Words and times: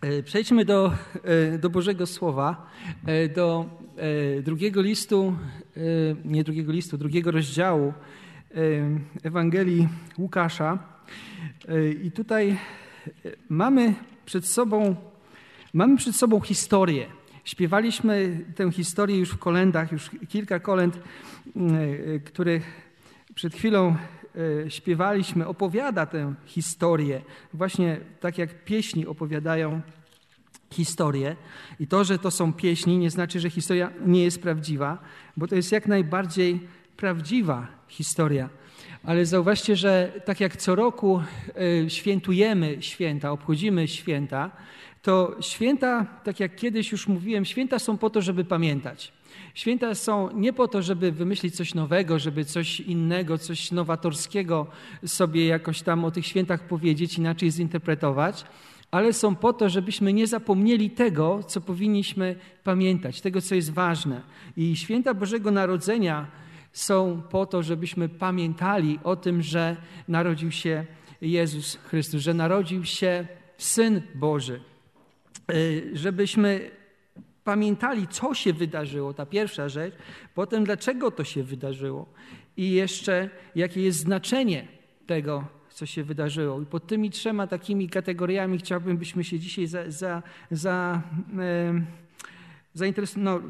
E, 0.00 0.22
przejdźmy 0.22 0.64
do, 0.64 0.92
e, 1.24 1.58
do 1.58 1.70
Bożego 1.70 2.06
Słowa, 2.06 2.70
e, 3.06 3.28
do 3.28 3.66
drugiego 4.42 4.82
listu, 4.82 5.36
nie 6.24 6.44
drugiego 6.44 6.72
listu, 6.72 6.98
drugiego 6.98 7.30
rozdziału 7.30 7.92
Ewangelii 9.22 9.88
Łukasza. 10.18 10.78
I 12.04 12.10
tutaj 12.10 12.58
mamy 13.48 13.94
przed 14.26 14.46
sobą, 14.46 14.96
mamy 15.72 15.96
przed 15.96 16.16
sobą 16.16 16.40
historię. 16.40 17.06
Śpiewaliśmy 17.44 18.44
tę 18.54 18.72
historię 18.72 19.18
już 19.18 19.30
w 19.30 19.38
kolendach, 19.38 19.92
już 19.92 20.10
kilka 20.28 20.60
kolęd, 20.60 20.98
których 22.24 22.90
przed 23.34 23.54
chwilą 23.54 23.96
śpiewaliśmy, 24.68 25.46
opowiada 25.46 26.06
tę 26.06 26.34
historię, 26.46 27.22
właśnie 27.52 28.00
tak 28.20 28.38
jak 28.38 28.64
pieśni 28.64 29.06
opowiadają 29.06 29.80
historię. 30.72 31.36
I 31.80 31.86
to, 31.86 32.04
że 32.04 32.18
to 32.18 32.30
są 32.30 32.52
pieśni, 32.52 32.98
nie 32.98 33.10
znaczy, 33.10 33.40
że 33.40 33.50
historia 33.50 33.92
nie 34.06 34.24
jest 34.24 34.42
prawdziwa, 34.42 34.98
bo 35.36 35.46
to 35.46 35.56
jest 35.56 35.72
jak 35.72 35.86
najbardziej 35.86 36.60
prawdziwa 36.96 37.66
historia. 37.88 38.48
Ale 39.04 39.26
zauważcie, 39.26 39.76
że 39.76 40.12
tak 40.24 40.40
jak 40.40 40.56
co 40.56 40.74
roku 40.74 41.22
e, 41.84 41.90
świętujemy 41.90 42.76
święta, 42.80 43.32
obchodzimy 43.32 43.88
święta, 43.88 44.50
to 45.02 45.36
święta, 45.40 46.06
tak 46.24 46.40
jak 46.40 46.56
kiedyś 46.56 46.92
już 46.92 47.08
mówiłem, 47.08 47.44
święta 47.44 47.78
są 47.78 47.98
po 47.98 48.10
to, 48.10 48.22
żeby 48.22 48.44
pamiętać. 48.44 49.12
Święta 49.54 49.94
są 49.94 50.32
nie 50.32 50.52
po 50.52 50.68
to, 50.68 50.82
żeby 50.82 51.12
wymyślić 51.12 51.56
coś 51.56 51.74
nowego, 51.74 52.18
żeby 52.18 52.44
coś 52.44 52.80
innego, 52.80 53.38
coś 53.38 53.72
nowatorskiego 53.72 54.66
sobie 55.06 55.46
jakoś 55.46 55.82
tam 55.82 56.04
o 56.04 56.10
tych 56.10 56.26
świętach 56.26 56.66
powiedzieć, 56.66 57.18
inaczej 57.18 57.50
zinterpretować, 57.50 58.44
ale 58.90 59.12
są 59.12 59.34
po 59.34 59.52
to, 59.52 59.68
żebyśmy 59.68 60.12
nie 60.12 60.26
zapomnieli 60.26 60.90
tego, 60.90 61.40
co 61.46 61.60
powinniśmy 61.60 62.36
pamiętać, 62.64 63.20
tego, 63.20 63.40
co 63.40 63.54
jest 63.54 63.72
ważne. 63.72 64.20
I 64.56 64.76
święta 64.76 65.14
Bożego 65.14 65.50
Narodzenia 65.50 66.26
są 66.72 67.22
po 67.30 67.46
to, 67.46 67.62
żebyśmy 67.62 68.08
pamiętali 68.08 68.98
o 69.04 69.16
tym, 69.16 69.42
że 69.42 69.76
narodził 70.08 70.50
się 70.50 70.84
Jezus 71.20 71.76
Chrystus, 71.76 72.22
że 72.22 72.34
narodził 72.34 72.84
się 72.84 73.26
Syn 73.58 74.02
Boży. 74.14 74.60
Y, 75.52 75.90
żebyśmy 75.94 76.70
pamiętali, 77.48 78.08
co 78.08 78.34
się 78.34 78.52
wydarzyło, 78.52 79.14
ta 79.14 79.26
pierwsza 79.26 79.68
rzecz, 79.68 79.94
potem 80.34 80.64
dlaczego 80.64 81.10
to 81.10 81.24
się 81.24 81.42
wydarzyło 81.42 82.06
i 82.56 82.70
jeszcze 82.70 83.30
jakie 83.54 83.82
jest 83.82 83.98
znaczenie 83.98 84.68
tego, 85.06 85.44
co 85.70 85.86
się 85.86 86.04
wydarzyło. 86.04 86.60
I 86.60 86.66
pod 86.66 86.86
tymi 86.86 87.10
trzema 87.10 87.46
takimi 87.46 87.88
kategoriami 87.88 88.58
chciałbym, 88.58 88.98
byśmy 88.98 89.24
się 89.24 89.38
dzisiaj 89.38 89.66
za, 89.66 89.90
za, 89.90 90.22
za, 90.50 91.02
e, 92.74 92.92
no, 93.16 93.40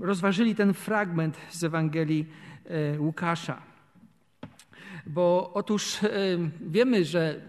rozważyli 0.00 0.54
ten 0.54 0.74
fragment 0.74 1.36
z 1.50 1.64
Ewangelii 1.64 2.26
e, 2.64 3.00
Łukasza. 3.00 3.62
Bo 5.06 5.50
otóż 5.54 6.04
e, 6.04 6.08
wiemy, 6.60 7.04
że 7.04 7.40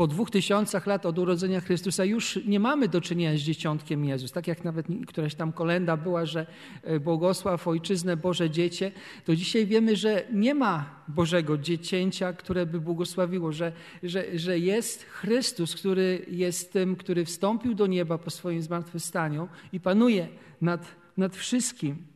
po 0.00 0.06
dwóch 0.06 0.30
tysiącach 0.30 0.86
lat 0.86 1.06
od 1.06 1.18
urodzenia 1.18 1.60
Chrystusa 1.60 2.04
już 2.04 2.38
nie 2.46 2.60
mamy 2.60 2.88
do 2.88 3.00
czynienia 3.00 3.38
z 3.38 3.40
dzieciątkiem 3.40 4.04
Jezus. 4.04 4.32
Tak 4.32 4.46
jak 4.46 4.64
nawet 4.64 4.86
któraś 5.06 5.34
tam 5.34 5.52
kolenda 5.52 5.96
była, 5.96 6.26
że 6.26 6.46
e, 6.82 7.00
błogosław 7.00 7.68
Ojczyznę 7.68 8.16
Boże 8.16 8.50
Dziecię, 8.50 8.92
to 9.24 9.36
dzisiaj 9.36 9.66
wiemy, 9.66 9.96
że 9.96 10.22
nie 10.32 10.54
ma 10.54 11.02
Bożego 11.08 11.58
Dziecięcia, 11.58 12.32
które 12.32 12.66
by 12.66 12.80
błogosławiło, 12.80 13.52
że, 13.52 13.72
że, 14.02 14.38
że 14.38 14.58
jest 14.58 15.02
Chrystus, 15.02 15.74
który 15.74 16.26
jest 16.30 16.72
tym, 16.72 16.96
który 16.96 17.24
wstąpił 17.24 17.74
do 17.74 17.86
nieba 17.86 18.18
po 18.18 18.30
swoim 18.30 18.62
zmartwychwstaniu 18.62 19.48
i 19.72 19.80
panuje 19.80 20.28
nad, 20.60 20.96
nad 21.16 21.36
wszystkim. 21.36 22.09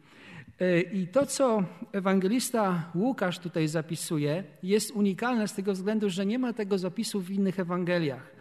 E, 0.61 0.81
I 0.81 1.07
to, 1.07 1.27
co 1.27 1.65
ewangelista 1.93 2.91
Łukasz 2.95 3.39
tutaj 3.39 3.69
zapisuje, 3.69 4.45
jest 4.63 4.91
unikalne 4.91 5.49
z 5.49 5.55
tego 5.55 5.73
względu, 5.73 6.11
że 6.11 6.27
nie 6.27 6.39
ma 6.39 6.53
tego 6.53 6.79
zapisu 6.79 7.21
w 7.21 7.31
innych 7.31 7.61
Ewangeliach. 7.61 8.35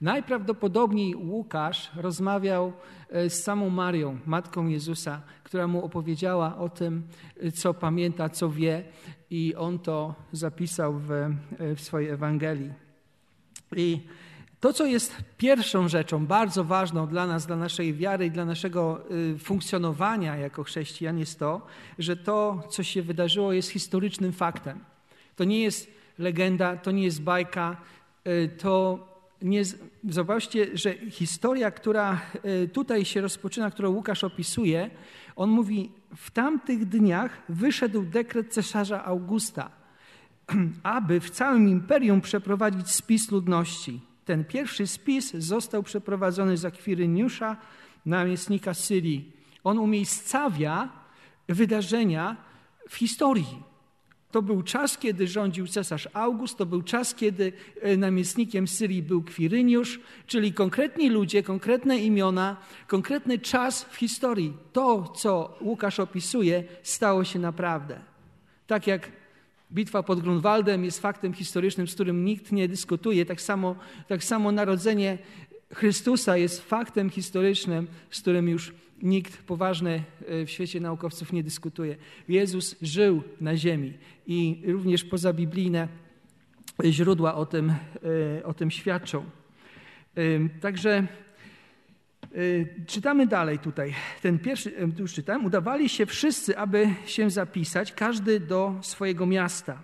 Najprawdopodobniej 0.00 1.14
Łukasz 1.14 1.90
rozmawiał 1.96 2.72
e, 3.10 3.30
z 3.30 3.42
samą 3.42 3.70
Marią, 3.70 4.18
matką 4.26 4.68
Jezusa, 4.68 5.22
która 5.44 5.66
mu 5.66 5.84
opowiedziała 5.84 6.56
o 6.58 6.68
tym, 6.68 7.02
e, 7.42 7.52
co 7.52 7.74
pamięta, 7.74 8.28
co 8.28 8.50
wie, 8.50 8.84
i 9.30 9.54
on 9.54 9.78
to 9.78 10.14
zapisał 10.32 10.94
w, 10.98 11.10
w 11.76 11.80
swojej 11.80 12.10
Ewangelii. 12.10 12.72
I 13.76 14.00
to, 14.60 14.72
co 14.72 14.86
jest 14.86 15.16
pierwszą 15.38 15.88
rzeczą 15.88 16.26
bardzo 16.26 16.64
ważną 16.64 17.06
dla 17.06 17.26
nas, 17.26 17.46
dla 17.46 17.56
naszej 17.56 17.94
wiary 17.94 18.26
i 18.26 18.30
dla 18.30 18.44
naszego 18.44 19.00
y, 19.34 19.38
funkcjonowania 19.38 20.36
jako 20.36 20.64
chrześcijan, 20.64 21.18
jest 21.18 21.38
to, 21.38 21.66
że 21.98 22.16
to, 22.16 22.62
co 22.70 22.82
się 22.82 23.02
wydarzyło, 23.02 23.52
jest 23.52 23.70
historycznym 23.70 24.32
faktem. 24.32 24.78
To 25.36 25.44
nie 25.44 25.62
jest 25.62 25.90
legenda, 26.18 26.76
to 26.76 26.90
nie 26.90 27.04
jest 27.04 27.22
bajka, 27.22 27.76
y, 28.26 28.50
to 28.58 29.06
nie. 29.42 29.62
Zobaczcie, 30.08 30.66
że 30.74 30.94
historia, 31.10 31.70
która 31.70 32.20
y, 32.44 32.68
tutaj 32.68 33.04
się 33.04 33.20
rozpoczyna, 33.20 33.70
którą 33.70 33.90
Łukasz 33.90 34.24
opisuje, 34.24 34.90
on 35.36 35.50
mówi: 35.50 35.90
W 36.16 36.30
tamtych 36.30 36.88
dniach 36.88 37.42
wyszedł 37.48 38.02
dekret 38.02 38.52
cesarza 38.52 39.04
Augusta, 39.04 39.70
aby 40.82 41.20
w 41.20 41.30
całym 41.30 41.68
imperium 41.68 42.20
przeprowadzić 42.20 42.90
spis 42.90 43.30
ludności 43.30 44.09
ten 44.30 44.44
pierwszy 44.44 44.86
spis 44.86 45.34
został 45.34 45.82
przeprowadzony 45.82 46.56
za 46.56 46.70
Kwiryniusza, 46.70 47.56
namiestnika 48.06 48.74
Syrii. 48.74 49.32
On 49.64 49.78
umiejscawia 49.78 50.88
wydarzenia 51.48 52.36
w 52.88 52.94
historii. 52.94 53.62
To 54.30 54.42
był 54.42 54.62
czas, 54.62 54.98
kiedy 54.98 55.26
rządził 55.26 55.66
cesarz 55.66 56.08
August, 56.12 56.58
to 56.58 56.66
był 56.66 56.82
czas, 56.82 57.14
kiedy 57.14 57.52
e, 57.82 57.96
namiestnikiem 57.96 58.68
Syrii 58.68 59.02
był 59.02 59.22
Kwiryniusz, 59.22 60.00
czyli 60.26 60.52
konkretni 60.52 61.10
ludzie, 61.10 61.42
konkretne 61.42 61.98
imiona, 61.98 62.56
konkretny 62.86 63.38
czas 63.38 63.84
w 63.84 63.96
historii. 63.96 64.56
To, 64.72 65.12
co 65.16 65.58
Łukasz 65.60 66.00
opisuje, 66.00 66.64
stało 66.82 67.24
się 67.24 67.38
naprawdę. 67.38 68.00
Tak 68.66 68.86
jak 68.86 69.19
Bitwa 69.72 70.02
pod 70.02 70.20
Grunwaldem 70.20 70.84
jest 70.84 71.00
faktem 71.00 71.32
historycznym, 71.32 71.88
z 71.88 71.94
którym 71.94 72.24
nikt 72.24 72.52
nie 72.52 72.68
dyskutuje. 72.68 73.26
Tak 73.26 73.40
samo, 73.40 73.76
tak 74.08 74.24
samo 74.24 74.52
narodzenie 74.52 75.18
Chrystusa 75.74 76.36
jest 76.36 76.60
faktem 76.60 77.10
historycznym, 77.10 77.86
z 78.10 78.20
którym 78.20 78.48
już 78.48 78.72
nikt 79.02 79.42
poważny 79.42 80.04
e, 80.26 80.46
w 80.46 80.50
świecie 80.50 80.80
naukowców 80.80 81.32
nie 81.32 81.42
dyskutuje. 81.42 81.96
Jezus 82.28 82.76
żył 82.82 83.22
na 83.40 83.56
ziemi 83.56 83.92
i 84.26 84.62
również 84.66 85.04
pozabiblijne 85.04 85.88
źródła 86.84 87.34
o 87.34 87.46
tym, 87.46 87.70
e, 87.70 88.44
o 88.44 88.54
tym 88.54 88.70
świadczą. 88.70 89.24
E, 90.14 90.22
także 90.60 91.06
czytamy 92.86 93.26
dalej 93.26 93.58
tutaj. 93.58 93.94
Ten 94.22 94.38
pierwszy, 94.38 94.70
y, 94.70 94.92
już 94.98 95.14
czytałem. 95.14 95.44
Udawali 95.44 95.88
się 95.88 96.06
wszyscy, 96.06 96.58
aby 96.58 96.88
się 97.06 97.30
zapisać, 97.30 97.92
każdy 97.92 98.40
do 98.40 98.74
swojego 98.82 99.26
miasta. 99.26 99.82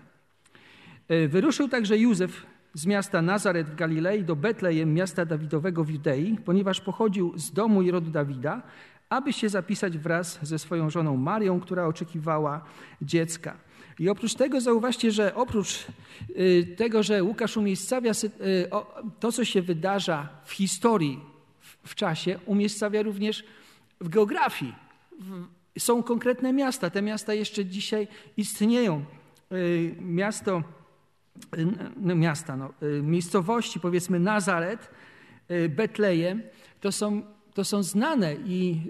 Y, 1.10 1.28
wyruszył 1.28 1.68
także 1.68 1.98
Józef 1.98 2.46
z 2.74 2.86
miasta 2.86 3.22
Nazaret 3.22 3.70
w 3.70 3.74
Galilei 3.74 4.24
do 4.24 4.36
Betlejem, 4.36 4.94
miasta 4.94 5.24
Dawidowego 5.24 5.84
w 5.84 5.90
Judei, 5.90 6.36
ponieważ 6.44 6.80
pochodził 6.80 7.38
z 7.38 7.52
domu 7.52 7.82
i 7.82 7.90
rodu 7.90 8.10
Dawida, 8.10 8.62
aby 9.08 9.32
się 9.32 9.48
zapisać 9.48 9.98
wraz 9.98 10.38
ze 10.42 10.58
swoją 10.58 10.90
żoną 10.90 11.16
Marią, 11.16 11.60
która 11.60 11.86
oczekiwała 11.86 12.64
dziecka. 13.02 13.56
I 13.98 14.08
oprócz 14.08 14.34
tego 14.34 14.60
zauważcie, 14.60 15.10
że 15.10 15.34
oprócz 15.34 15.86
tego, 16.76 17.02
że 17.02 17.22
Łukasz 17.22 17.56
umiejscawia 17.56 18.12
to, 19.20 19.32
co 19.32 19.44
się 19.44 19.62
wydarza 19.62 20.28
w 20.44 20.52
historii 20.52 21.35
w 21.86 21.94
czasie 21.94 22.38
umiejscawia 22.46 23.02
również 23.02 23.44
w 24.00 24.08
geografii. 24.08 24.74
Są 25.78 26.02
konkretne 26.02 26.52
miasta. 26.52 26.90
Te 26.90 27.02
miasta 27.02 27.34
jeszcze 27.34 27.64
dzisiaj 27.64 28.08
istnieją. 28.36 29.04
Y, 29.52 29.94
miasto, 30.00 30.62
y, 31.58 31.66
no 31.96 32.14
miasta, 32.14 32.56
no, 32.56 32.72
y, 32.82 33.02
miejscowości, 33.02 33.80
powiedzmy 33.80 34.20
Nazaret, 34.20 34.90
Betlejem, 35.68 36.42
to 36.80 36.92
są, 36.92 37.22
to 37.54 37.64
są 37.64 37.82
znane 37.82 38.34
i 38.34 38.80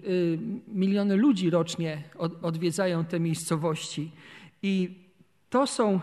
miliony 0.69 1.17
ludzi 1.17 1.51
rocznie 1.51 2.03
odwiedzają 2.43 3.05
te 3.05 3.21
miejscowości. 3.21 4.13
I 4.63 4.95
to 5.51 5.67
są, 5.67 6.01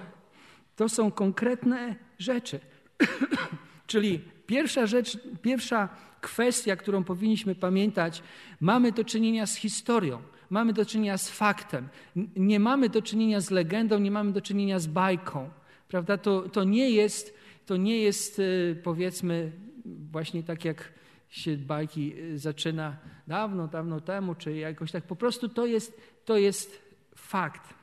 to 0.75 0.89
są 0.89 1.11
konkretne 1.11 1.95
rzeczy. 2.19 2.59
Czyli 3.87 4.21
pierwsza 4.45 4.85
rzecz, 4.85 5.17
pierwsza 5.41 5.89
kwestia, 6.23 6.75
którą 6.75 7.03
powinniśmy 7.03 7.55
pamiętać, 7.55 8.23
mamy 8.59 8.91
do 8.91 9.03
czynienia 9.03 9.47
z 9.47 9.55
historią, 9.55 10.21
mamy 10.49 10.73
do 10.73 10.85
czynienia 10.85 11.17
z 11.17 11.29
faktem. 11.29 11.89
Nie 12.35 12.59
mamy 12.59 12.89
do 12.89 13.01
czynienia 13.01 13.41
z 13.41 13.51
legendą, 13.51 13.99
nie 13.99 14.11
mamy 14.11 14.31
do 14.31 14.41
czynienia 14.41 14.79
z 14.79 14.87
bajką. 14.87 15.49
Prawda? 15.87 16.17
To, 16.17 16.49
to 16.49 16.63
nie 16.63 16.89
jest, 16.89 17.33
to 17.65 17.77
nie 17.77 17.97
jest 17.97 18.39
y, 18.39 18.79
powiedzmy, 18.83 19.51
właśnie 19.85 20.43
tak 20.43 20.65
jak 20.65 20.93
się 21.29 21.57
bajki 21.57 22.13
y, 22.19 22.39
zaczyna 22.39 22.97
dawno, 23.27 23.67
dawno 23.67 24.01
temu, 24.01 24.35
czy 24.35 24.55
jakoś 24.55 24.91
tak. 24.91 25.03
Po 25.03 25.15
prostu 25.15 25.49
to 25.49 25.65
jest, 25.65 26.01
to 26.25 26.37
jest 26.37 26.81
fakt. 27.15 27.73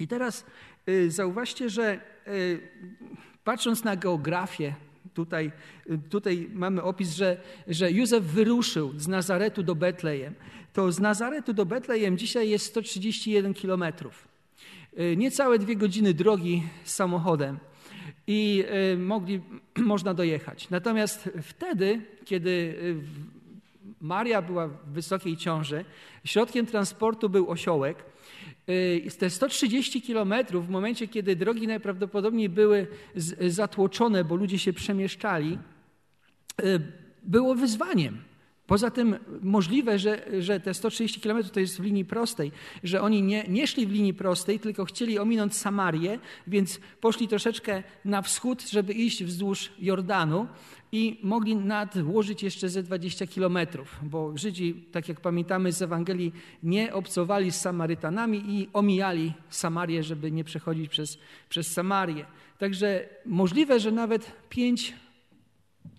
I 0.00 0.08
teraz 0.08 0.46
y, 0.88 1.10
zauważcie, 1.10 1.70
że 1.70 2.00
patrząc 3.44 3.84
na 3.84 3.96
geografię, 3.96 4.74
tutaj, 5.16 5.52
tutaj 6.10 6.48
mamy 6.54 6.82
opis, 6.82 7.14
że, 7.14 7.36
że 7.68 7.92
Józef 7.92 8.24
wyruszył 8.24 8.92
z 8.96 9.08
Nazaretu 9.08 9.62
do 9.62 9.74
Betlejem. 9.74 10.34
To 10.72 10.92
z 10.92 11.00
Nazaretu 11.00 11.52
do 11.52 11.66
Betlejem 11.66 12.18
dzisiaj 12.18 12.50
jest 12.50 12.66
131 12.66 13.54
kilometrów. 13.54 14.28
Niecałe 15.16 15.58
dwie 15.58 15.76
godziny 15.76 16.14
drogi 16.14 16.62
samochodem 16.84 17.58
i 18.26 18.64
mogli, 18.98 19.40
można 19.92 20.14
dojechać. 20.14 20.70
Natomiast 20.70 21.30
wtedy, 21.42 22.00
kiedy 22.24 22.74
Maria 24.00 24.42
była 24.42 24.68
w 24.68 24.92
wysokiej 24.92 25.36
ciąży, 25.36 25.84
środkiem 26.24 26.66
transportu 26.66 27.28
był 27.28 27.50
osiołek, 27.50 27.96
Y, 27.98 28.15
te 29.18 29.30
130 29.30 30.02
kilometrów 30.02 30.66
w 30.66 30.70
momencie, 30.70 31.08
kiedy 31.08 31.36
drogi 31.36 31.66
najprawdopodobniej 31.66 32.48
były 32.48 32.86
zatłoczone, 33.48 34.24
bo 34.24 34.36
ludzie 34.36 34.58
się 34.58 34.72
przemieszczali, 34.72 35.58
y, 36.64 36.80
było 37.22 37.54
wyzwaniem. 37.54 38.18
Poza 38.66 38.90
tym 38.90 39.16
możliwe, 39.42 39.98
że, 39.98 40.26
że 40.40 40.60
te 40.60 40.74
130 40.74 41.20
km 41.20 41.44
to 41.44 41.60
jest 41.60 41.80
w 41.80 41.84
linii 41.84 42.04
prostej, 42.04 42.52
że 42.84 43.00
oni 43.00 43.22
nie, 43.22 43.44
nie 43.48 43.66
szli 43.66 43.86
w 43.86 43.90
linii 43.90 44.14
prostej, 44.14 44.60
tylko 44.60 44.84
chcieli 44.84 45.18
ominąć 45.18 45.56
Samarię, 45.56 46.18
więc 46.46 46.80
poszli 47.00 47.28
troszeczkę 47.28 47.82
na 48.04 48.22
wschód, 48.22 48.62
żeby 48.62 48.92
iść 48.92 49.24
wzdłuż 49.24 49.72
Jordanu 49.78 50.46
i 50.92 51.20
mogli 51.22 51.56
nadłożyć 51.56 52.42
jeszcze 52.42 52.68
ze 52.68 52.82
20 52.82 53.26
kilometrów, 53.26 54.00
bo 54.02 54.38
Żydzi, 54.38 54.74
tak 54.92 55.08
jak 55.08 55.20
pamiętamy 55.20 55.72
z 55.72 55.82
Ewangelii, 55.82 56.32
nie 56.62 56.94
obcowali 56.94 57.52
z 57.52 57.60
Samarytanami 57.60 58.42
i 58.46 58.68
omijali 58.72 59.32
Samarię, 59.50 60.02
żeby 60.02 60.32
nie 60.32 60.44
przechodzić 60.44 60.88
przez, 60.88 61.18
przez 61.48 61.72
Samarię. 61.72 62.26
Także 62.58 63.08
możliwe, 63.26 63.80
że 63.80 63.92
nawet 63.92 64.32
pięć 64.48 64.94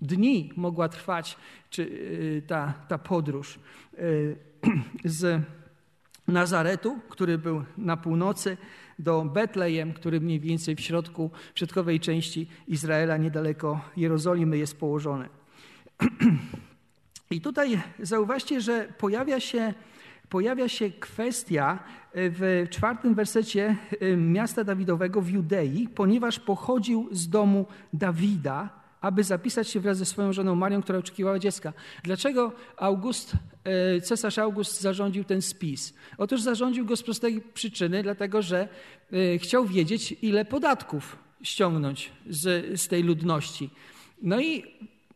dni 0.02 0.52
mogła 0.56 0.90
trwać 0.90 1.38
czy, 1.70 1.82
y, 1.82 2.44
ta, 2.48 2.74
ta 2.88 2.98
podróż 2.98 3.60
y, 4.00 4.36
z 5.06 5.42
Nazaretu, 6.28 7.00
który 7.10 7.38
był 7.38 7.64
na 7.78 7.98
północy, 7.98 8.58
do 9.00 9.26
Betlejem, 9.26 9.94
który 9.94 10.22
mniej 10.22 10.40
więcej 10.40 10.76
w 10.76 10.82
środku, 10.82 11.32
w 11.54 11.60
środkowej 11.60 12.00
części 12.00 12.48
Izraela, 12.68 13.18
niedaleko 13.18 13.82
Jerozolimy 13.98 14.58
jest 14.58 14.80
położone. 14.80 15.30
I 17.32 17.42
tutaj 17.42 17.82
zauważcie, 18.00 18.62
że 18.62 18.94
pojawia 18.98 19.40
się, 19.40 19.74
pojawia 20.30 20.70
się 20.70 20.90
kwestia 20.90 21.80
w 22.14 22.68
czwartym 22.70 23.16
wersecie 23.16 23.76
y, 24.02 24.18
miasta 24.18 24.64
Dawidowego 24.64 25.22
w 25.22 25.30
Judei, 25.30 25.88
ponieważ 25.96 26.40
pochodził 26.40 27.10
z 27.12 27.30
domu 27.30 27.66
Dawida, 27.94 28.70
aby 29.02 29.24
zapisać 29.24 29.68
się 29.68 29.80
wraz 29.80 29.98
ze 29.98 30.06
swoją 30.06 30.34
żoną 30.34 30.56
Marią, 30.56 30.82
która 30.82 31.00
oczekiwała 31.00 31.40
dziecka. 31.40 31.74
Dlaczego 32.04 32.52
August, 32.78 33.34
e, 33.64 34.02
cesarz 34.02 34.38
August 34.38 34.82
zarządził 34.82 35.24
ten 35.24 35.42
spis? 35.42 35.94
Otóż 36.18 36.42
zarządził 36.42 36.86
go 36.86 36.96
z 36.96 37.04
prostej 37.04 37.42
przyczyny, 37.42 38.04
dlatego 38.04 38.42
że 38.42 38.68
e, 39.14 39.38
chciał 39.38 39.66
wiedzieć, 39.66 40.16
ile 40.22 40.46
podatków 40.46 41.18
ściągnąć 41.42 42.12
z, 42.30 42.80
z 42.82 42.88
tej 42.88 43.04
ludności. 43.04 43.70
No 44.22 44.42
i 44.42 44.64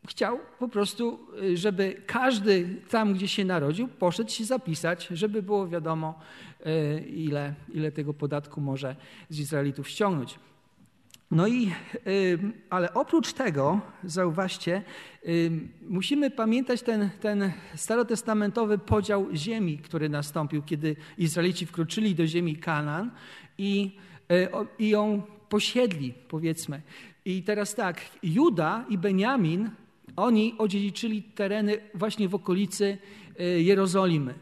chciał 0.08 0.40
po 0.60 0.68
prostu, 0.68 1.20
e, 1.54 1.58
żeby 1.58 2.02
każdy 2.06 2.82
tam, 2.90 3.14
gdzie 3.14 3.28
się 3.28 3.46
narodził, 3.46 3.88
poszedł 3.88 4.32
się 4.32 4.46
zapisać, 4.46 5.08
żeby 5.12 5.44
było 5.44 5.68
wiadomo, 5.68 6.20
ile, 7.08 7.54
ile 7.74 7.92
tego 7.92 8.14
podatku 8.14 8.62
może 8.62 8.96
z 9.30 9.40
Izraelitów 9.40 9.90
ściągnąć. 9.90 10.40
No 11.32 11.48
i, 11.48 11.72
ale 12.70 12.94
oprócz 12.94 13.34
tego, 13.34 13.80
zauważcie, 14.04 14.84
musimy 15.90 16.32
pamiętać 16.32 16.82
ten, 16.82 17.10
ten 17.22 17.52
starotestamentowy 17.76 18.78
podział 18.78 19.28
ziemi, 19.34 19.78
który 19.78 20.10
nastąpił, 20.10 20.64
kiedy 20.64 20.96
Izraelici 21.18 21.66
wkroczyli 21.66 22.16
do 22.16 22.28
ziemi 22.28 22.56
Kanaan 22.56 23.12
i, 23.58 23.98
e, 24.32 24.50
i 24.80 24.90
ją 24.90 25.22
posiedli, 25.50 26.14
powiedzmy. 26.28 26.82
I 27.26 27.44
teraz 27.44 27.76
tak, 27.76 28.02
Juda 28.24 28.86
i 28.90 28.98
Beniamin, 28.98 29.70
oni 30.16 30.56
odziedziczyli 30.58 31.24
tereny 31.24 31.78
właśnie 31.94 32.30
w 32.30 32.36
okolicy 32.36 32.98
e, 33.40 33.44
Jerozolimy. 33.44 34.34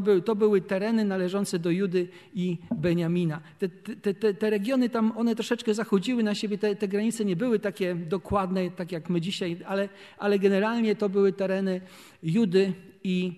To, 0.00 0.20
to 0.24 0.36
były 0.36 0.60
tereny 0.60 1.04
należące 1.04 1.58
do 1.58 1.70
Judy 1.70 2.08
i 2.34 2.58
Beniamina. 2.76 3.40
Te, 3.58 3.68
te, 3.68 4.14
te, 4.14 4.34
te 4.34 4.50
regiony 4.50 4.90
tam, 4.90 5.12
one 5.16 5.34
troszeczkę 5.34 5.74
zachodziły 5.74 6.22
na 6.22 6.34
siebie, 6.34 6.58
te, 6.58 6.76
te, 6.76 6.88
granice 6.88 7.24
nie 7.24 7.36
były 7.36 7.58
takie 7.58 7.94
dokładne, 7.94 8.70
tak 8.70 8.92
jak 8.92 9.10
my 9.10 9.20
dzisiaj, 9.20 9.56
ale, 9.66 9.88
ale 10.18 10.38
generalnie 10.38 10.96
to 10.96 11.08
były 11.08 11.32
tereny 11.32 11.80
Judy 12.22 12.72
i, 13.04 13.32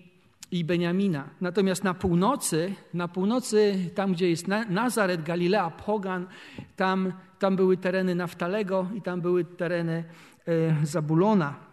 i 0.51 0.65
Beniamina. 0.65 1.29
Natomiast 1.41 1.83
na 1.83 1.93
północy, 1.93 2.73
na 2.93 3.07
północy, 3.07 3.75
tam 3.95 4.13
gdzie 4.13 4.29
jest 4.29 4.47
Nazaret, 4.69 5.23
Galilea, 5.23 5.69
Pogan, 5.69 6.27
tam, 6.75 7.13
tam 7.39 7.55
były 7.55 7.77
tereny 7.77 8.15
Naftalego 8.15 8.87
i 8.95 9.01
tam 9.01 9.21
były 9.21 9.45
tereny 9.45 10.03
e, 10.47 10.85
Zabulona. 10.85 11.67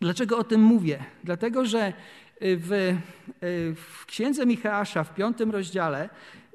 Dlaczego 0.00 0.38
o 0.38 0.44
tym 0.44 0.62
mówię? 0.62 1.04
Dlatego, 1.24 1.66
że 1.66 1.92
w, 2.40 2.72
y, 3.42 3.74
w 3.74 4.06
księdze 4.06 4.46
Micheasza 4.46 5.04
w 5.04 5.14
piątym 5.14 5.50
rozdziale 5.50 6.08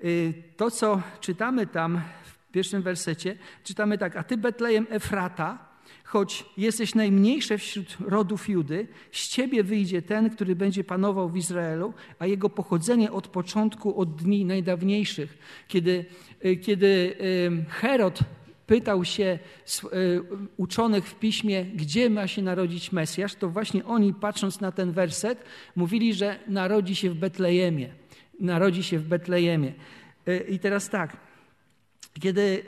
y, 0.04 0.34
to, 0.58 0.72
co 0.72 1.02
czytamy 1.20 1.68
tam 1.68 2.02
w 2.24 2.52
pierwszym 2.52 2.82
wersecie, 2.82 3.38
czytamy 3.64 3.98
tak, 3.98 4.16
a 4.16 4.24
ty 4.24 4.38
Betlejem 4.38 4.88
Efrata, 4.90 5.74
choć 6.04 6.46
jesteś 6.58 6.96
najmniejsze 6.96 7.58
wśród 7.58 7.98
rodów 8.00 8.50
Judy, 8.50 8.88
z 9.12 9.28
ciebie 9.28 9.64
wyjdzie 9.64 10.02
ten, 10.02 10.30
który 10.30 10.56
będzie 10.56 10.84
panował 10.84 11.30
w 11.30 11.38
Izraelu, 11.38 11.94
a 12.20 12.26
jego 12.26 12.50
pochodzenie 12.50 13.12
od 13.12 13.28
początku, 13.28 14.00
od 14.00 14.16
dni 14.16 14.46
najdawniejszych. 14.46 15.38
Kiedy, 15.68 16.06
y, 16.46 16.58
kiedy 16.58 17.16
Herod 17.70 18.20
pytał 18.68 19.06
się 19.06 19.24
e, 19.24 19.88
uczonych 20.58 21.06
w 21.06 21.16
piśmie, 21.16 21.66
gdzie 21.66 22.10
ma 22.10 22.28
się 22.28 22.42
narodzić 22.42 22.92
Mesjasz, 22.92 23.36
to 23.36 23.50
właśnie 23.50 23.86
oni, 23.86 24.14
patrząc 24.14 24.62
na 24.62 24.72
ten 24.72 24.92
werset, 24.92 25.44
mówili, 25.76 26.14
że 26.14 26.40
narodzi 26.48 26.96
się 26.96 27.10
w 27.10 27.16
Betlejemie. 27.16 27.90
Narodzi 28.40 28.84
się 28.84 29.00
w 29.00 29.08
Betlejemie. 29.08 29.74
E, 30.28 30.38
I 30.38 30.60
teraz 30.60 30.90
tak. 30.90 31.18
Kiedy 32.22 32.64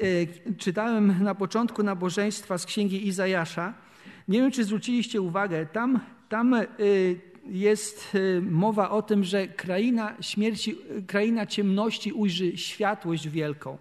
e, 0.51 0.53
czytałem 0.53 1.23
na 1.23 1.35
początku 1.35 1.83
nabożeństwa 1.83 2.57
z 2.57 2.65
księgi 2.65 3.07
Izajasza, 3.07 3.73
nie 4.27 4.39
wiem, 4.39 4.51
czy 4.51 4.63
zwróciliście 4.63 5.21
uwagę, 5.21 5.65
tam, 5.65 5.99
tam 6.29 6.55
jest 7.45 8.17
mowa 8.41 8.89
o 8.89 9.01
tym, 9.01 9.23
że 9.23 9.47
kraina 9.47 10.15
śmierci, 10.21 10.77
kraina 11.07 11.45
ciemności 11.45 12.11
ujrzy 12.13 12.57
światłość 12.57 13.29
wielką 13.29 13.77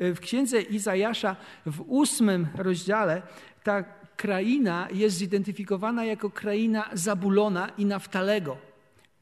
w 0.00 0.20
księdze 0.20 0.62
Izajasza 0.62 1.36
w 1.66 1.80
ósmym 1.80 2.46
rozdziale 2.54 3.22
ta 3.62 3.84
kraina 4.16 4.88
jest 4.92 5.16
zidentyfikowana 5.16 6.04
jako 6.04 6.30
kraina 6.30 6.90
Zabulona 6.92 7.68
i 7.78 7.86
Naftalego. 7.86 8.70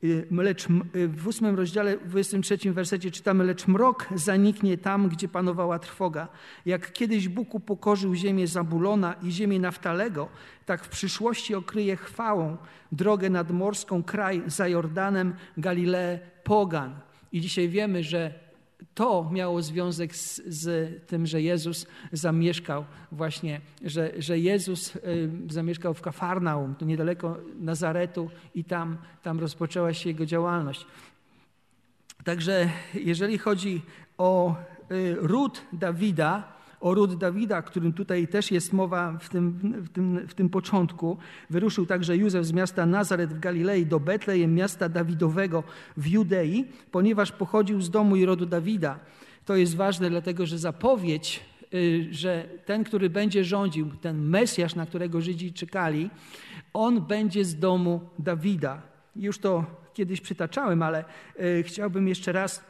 Y, 0.04 0.26
lecz 0.30 0.66
y, 0.96 1.08
w 1.08 1.26
ósmym 1.26 1.56
rozdziale, 1.56 1.96
w 1.96 2.08
23 2.08 2.72
wersecie 2.72 3.10
czytamy, 3.10 3.44
lecz 3.44 3.66
mrok 3.66 4.08
zaniknie 4.14 4.78
tam, 4.78 5.08
gdzie 5.08 5.28
panowała 5.28 5.78
trwoga. 5.78 6.28
Jak 6.66 6.92
kiedyś 6.92 7.28
Bóg 7.28 7.54
upokorzył 7.54 8.14
ziemię 8.14 8.46
Zabulona 8.46 9.14
i 9.22 9.30
ziemię 9.30 9.60
Naftalego, 9.60 10.28
tak 10.66 10.84
w 10.84 10.88
przyszłości 10.88 11.54
okryje 11.54 11.96
chwałą 11.96 12.56
drogę 12.92 13.30
nadmorską, 13.30 14.02
kraj 14.02 14.42
za 14.46 14.68
Jordanem, 14.68 15.34
Galileę, 15.56 16.18
Pogan. 16.44 17.00
I 17.32 17.40
dzisiaj 17.40 17.68
wiemy, 17.68 18.02
że 18.02 18.47
to 18.94 19.30
miało 19.32 19.62
związek 19.62 20.16
z, 20.16 20.42
z, 20.46 21.06
tym, 21.06 21.26
że 21.26 21.42
Jezus 21.42 21.86
zamieszkał 22.12 22.84
właśnie, 23.12 23.60
że, 23.84 24.12
że 24.18 24.38
Jezus 24.38 24.96
y, 24.96 25.30
zamieszkał 25.50 25.94
w 25.94 26.00
Kafarnaum, 26.00 26.74
to 26.74 26.84
niedaleko 26.84 27.36
Nazaretu 27.60 28.30
i 28.54 28.64
tam, 28.64 28.98
tam 29.22 29.40
rozpoczęła 29.40 29.94
się 29.94 30.08
jego 30.08 30.26
działalność. 30.26 30.86
Także 32.24 32.68
jeżeli 32.94 33.38
chodzi 33.38 33.82
o 34.18 34.54
y, 34.90 35.16
ród 35.18 35.62
Dawida, 35.72 36.57
o 36.80 36.94
ród 36.94 37.14
Dawida, 37.14 37.62
którym 37.62 37.92
tutaj 37.92 38.28
też 38.28 38.50
jest 38.50 38.72
mowa 38.72 39.18
w 39.20 39.28
tym, 39.28 39.52
w, 39.84 39.88
tym, 39.88 40.28
w 40.28 40.34
tym 40.34 40.48
początku. 40.48 41.16
Wyruszył 41.50 41.86
także 41.86 42.16
Józef 42.16 42.44
z 42.44 42.52
miasta 42.52 42.86
Nazaret 42.86 43.34
w 43.34 43.38
Galilei 43.38 43.86
do 43.86 44.00
Betlejem, 44.00 44.54
miasta 44.54 44.88
Dawidowego 44.88 45.62
w 45.96 46.06
Judei, 46.06 46.64
ponieważ 46.90 47.32
pochodził 47.32 47.80
z 47.80 47.90
domu 47.90 48.16
i 48.16 48.24
rodu 48.24 48.46
Dawida. 48.46 48.98
To 49.44 49.56
jest 49.56 49.76
ważne, 49.76 50.10
dlatego 50.10 50.46
że 50.46 50.58
zapowiedź 50.58 51.40
y, 51.74 52.08
że 52.10 52.48
ten, 52.66 52.84
który 52.84 53.10
będzie 53.10 53.44
rządził, 53.44 53.90
ten 54.00 54.28
Mesjasz, 54.28 54.74
na 54.74 54.86
którego 54.86 55.20
Żydzi 55.20 55.52
czekali, 55.52 56.10
on 56.74 57.00
będzie 57.00 57.44
z 57.44 57.58
domu 57.58 58.00
Dawida. 58.18 58.82
Już 59.16 59.38
to 59.38 59.64
kiedyś 59.94 60.20
przytaczałem, 60.20 60.82
ale 60.82 61.04
y, 61.40 61.62
chciałbym 61.62 62.08
jeszcze 62.08 62.32
raz 62.32 62.64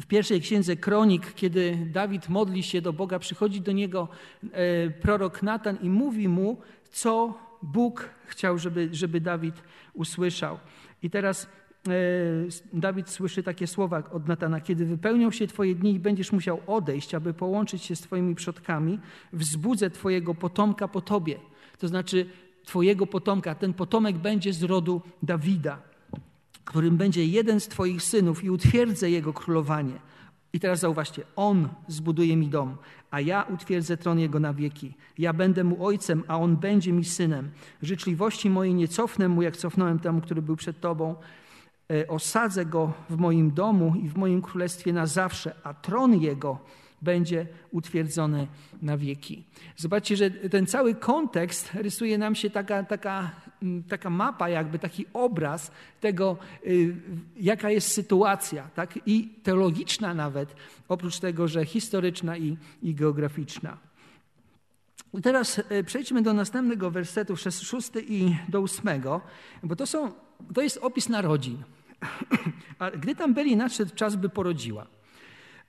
w 0.00 0.06
pierwszej 0.06 0.40
księdze 0.40 0.76
Kronik, 0.76 1.34
kiedy 1.34 1.88
Dawid 1.92 2.28
modli 2.28 2.62
się 2.62 2.80
do 2.80 2.92
Boga, 2.92 3.18
przychodzi 3.18 3.60
do 3.60 3.72
niego 3.72 4.08
y, 4.44 4.48
prorok 4.90 5.42
Natan 5.42 5.78
i 5.82 5.90
mówi 5.90 6.28
mu, 6.28 6.58
co 6.90 7.38
Bóg 7.62 8.10
chciał, 8.26 8.58
żeby, 8.58 8.88
żeby 8.92 9.20
Dawid 9.20 9.62
usłyszał. 9.94 10.58
I 11.02 11.10
teraz 11.10 11.48
e, 11.88 11.90
Dawid 12.72 13.10
słyszy 13.10 13.42
takie 13.42 13.66
słowa 13.66 14.02
od 14.12 14.28
Natana: 14.28 14.60
Kiedy 14.60 14.86
wypełnią 14.86 15.30
się 15.30 15.46
Twoje 15.46 15.74
dni 15.74 15.94
i 15.94 16.00
będziesz 16.00 16.32
musiał 16.32 16.60
odejść, 16.66 17.14
aby 17.14 17.34
połączyć 17.34 17.82
się 17.82 17.96
z 17.96 18.00
Twoimi 18.00 18.34
przodkami, 18.34 18.98
wzbudzę 19.32 19.90
Twojego 19.90 20.34
potomka 20.34 20.88
po 20.88 21.00
Tobie. 21.00 21.38
To 21.78 21.88
znaczy 21.88 22.26
Twojego 22.64 23.06
potomka. 23.06 23.54
Ten 23.54 23.74
potomek 23.74 24.16
będzie 24.18 24.52
z 24.52 24.62
rodu 24.62 25.02
Dawida, 25.22 25.87
którym 26.68 26.96
będzie 26.96 27.26
jeden 27.26 27.60
z 27.60 27.68
Twoich 27.68 28.02
synów 28.02 28.44
i 28.44 28.50
utwierdzę 28.50 29.10
jego 29.10 29.32
królowanie. 29.32 29.94
I 30.52 30.60
teraz 30.60 30.80
zauważcie, 30.80 31.22
on 31.36 31.68
zbuduje 31.88 32.36
mi 32.36 32.48
dom, 32.48 32.76
a 33.10 33.20
ja 33.20 33.42
utwierdzę 33.42 33.96
tron 33.96 34.18
jego 34.18 34.40
na 34.40 34.54
wieki. 34.54 34.94
Ja 35.18 35.32
będę 35.32 35.64
mu 35.64 35.86
ojcem, 35.86 36.24
a 36.28 36.38
on 36.38 36.56
będzie 36.56 36.92
mi 36.92 37.04
synem. 37.04 37.50
Życzliwości 37.82 38.50
mojej 38.50 38.74
nie 38.74 38.88
cofnę 38.88 39.28
mu, 39.28 39.42
jak 39.42 39.56
cofnąłem 39.56 39.98
temu, 39.98 40.20
który 40.20 40.42
był 40.42 40.56
przed 40.56 40.80
tobą. 40.80 41.14
E, 41.92 42.08
osadzę 42.08 42.66
go 42.66 42.92
w 43.10 43.16
moim 43.16 43.50
domu 43.50 43.94
i 44.02 44.08
w 44.08 44.16
moim 44.16 44.42
królestwie 44.42 44.92
na 44.92 45.06
zawsze, 45.06 45.54
a 45.62 45.74
tron 45.74 46.20
jego 46.20 46.58
będzie 47.02 47.46
utwierdzony 47.70 48.46
na 48.82 48.96
wieki. 48.96 49.44
Zobaczcie, 49.76 50.16
że 50.16 50.30
ten 50.30 50.66
cały 50.66 50.94
kontekst 50.94 51.74
rysuje 51.74 52.18
nam 52.18 52.34
się 52.34 52.50
taka, 52.50 52.82
taka, 52.82 53.30
taka 53.88 54.10
mapa, 54.10 54.48
jakby 54.48 54.78
taki 54.78 55.06
obraz 55.12 55.70
tego, 56.00 56.36
y, 56.66 56.96
jaka 57.36 57.70
jest 57.70 57.92
sytuacja, 57.92 58.68
tak? 58.74 58.98
i 59.06 59.28
teologiczna 59.42 60.14
nawet, 60.14 60.54
oprócz 60.88 61.18
tego, 61.18 61.48
że 61.48 61.64
historyczna 61.64 62.36
i, 62.36 62.56
i 62.82 62.94
geograficzna. 62.94 63.78
I 65.14 65.22
teraz 65.22 65.58
y, 65.58 65.84
przejdźmy 65.84 66.22
do 66.22 66.32
następnego 66.32 66.90
wersetu, 66.90 67.36
szósty 67.36 68.04
i 68.08 68.36
do 68.48 68.60
ósmego, 68.60 69.20
bo 69.62 69.76
to, 69.76 69.86
są, 69.86 70.12
to 70.54 70.62
jest 70.62 70.78
opis 70.82 71.08
narodzin. 71.08 71.62
A 72.78 72.90
gdy 72.90 73.14
tam 73.14 73.34
byli, 73.34 73.56
nadszedł 73.56 73.94
czas, 73.94 74.16
by 74.16 74.28
porodziła. 74.28 74.86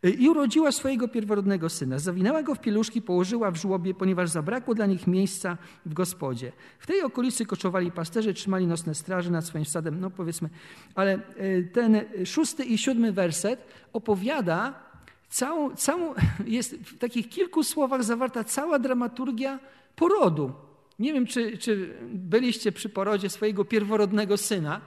I 0.04 0.30
urodziła 0.30 0.72
swojego 0.72 1.08
pierworodnego 1.08 1.70
syna. 1.70 2.00
Zawinęła 2.00 2.44
go 2.44 2.56
w 2.56 2.60
pieluszki, 2.60 3.02
położyła 3.02 3.52
w 3.52 3.56
żłobie, 3.56 3.94
ponieważ 3.94 4.30
zabrakło 4.30 4.76
dla 4.76 4.86
nich 4.86 5.08
miejsca 5.08 5.58
w 5.86 5.94
gospodzie. 5.94 6.52
W 6.80 6.88
tej 6.88 7.02
okolicy 7.02 7.46
koczowali 7.46 7.92
pasterze, 7.92 8.34
trzymali 8.34 8.68
nocne 8.68 8.96
straże 8.96 9.32
nad 9.32 9.46
swoim 9.46 9.66
stadem. 9.66 10.00
No 10.00 10.10
powiedzmy, 10.10 10.50
ale 10.96 11.14
e, 11.14 11.20
ten 11.64 12.02
szósty 12.26 12.64
i 12.66 12.78
siódmy 12.78 13.12
werset 13.12 13.68
opowiada 13.94 14.74
całą, 15.30 15.76
całą 15.76 16.14
jest 16.46 16.76
w 16.76 16.98
takich 16.98 17.30
kilku 17.30 17.64
słowach 17.64 18.04
zawarta 18.04 18.44
cała 18.44 18.80
dramaturgia 18.80 19.60
porodu. 19.96 20.52
Nie 21.00 21.14
wiem, 21.14 21.26
czy, 21.26 21.58
czy 21.58 21.94
byliście 22.14 22.72
przy 22.72 22.90
porodzie 22.90 23.30
swojego 23.30 23.66
pierworodnego 23.66 24.38
syna. 24.38 24.82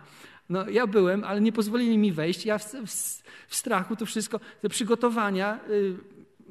No, 0.49 0.69
ja 0.69 0.87
byłem, 0.87 1.25
ale 1.25 1.41
nie 1.41 1.53
pozwolili 1.53 1.99
mi 1.99 2.13
wejść. 2.13 2.47
Ja 2.47 2.59
w, 2.59 2.65
w, 2.65 3.23
w 3.49 3.57
strachu 3.57 3.97
to 3.97 4.07
wszystko, 4.07 4.41
te 4.63 4.69
przygotowania. 4.69 5.61
Y, 5.71 5.97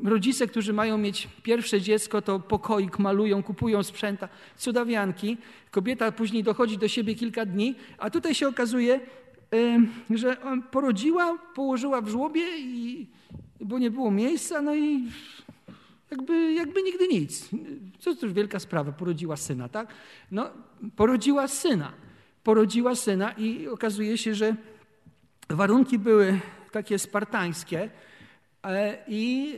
rodzice, 0.04 0.48
którzy 0.48 0.74
mają 0.74 0.98
mieć 0.98 1.28
pierwsze 1.44 1.82
dziecko, 1.82 2.22
to 2.22 2.40
pokoik 2.40 3.00
malują, 3.00 3.44
kupują 3.44 3.84
sprzęta, 3.84 4.30
cudawianki. 4.58 5.38
Kobieta 5.72 6.12
później 6.12 6.44
dochodzi 6.44 6.78
do 6.78 6.88
siebie 6.88 7.16
kilka 7.16 7.46
dni, 7.46 7.76
a 7.98 8.10
tutaj 8.10 8.36
się 8.36 8.48
okazuje, 8.48 9.00
y, 9.54 10.18
że 10.18 10.38
porodziła, 10.72 11.38
położyła 11.56 12.02
w 12.02 12.10
żłobie, 12.10 12.58
i, 12.58 13.08
bo 13.60 13.80
nie 13.80 13.92
było 13.92 14.12
miejsca, 14.12 14.62
no 14.62 14.76
i 14.76 15.08
jakby, 16.12 16.54
jakby 16.54 16.84
nigdy 16.84 17.08
nic. 17.08 17.50
Co 18.00 18.16
to 18.16 18.26
już 18.26 18.34
wielka 18.34 18.60
sprawa, 18.60 18.92
porodziła 18.92 19.38
syna, 19.38 19.70
tak? 19.70 19.88
No, 20.32 20.50
porodziła 20.96 21.48
syna 21.48 21.92
porodziła 22.44 22.96
syna 22.96 23.32
i 23.32 23.68
okazuje 23.68 24.18
się, 24.18 24.36
że 24.36 24.56
warunki 25.50 26.00
były 26.00 26.40
takie 26.72 27.00
spartańskie 27.00 27.90
i, 29.08 29.54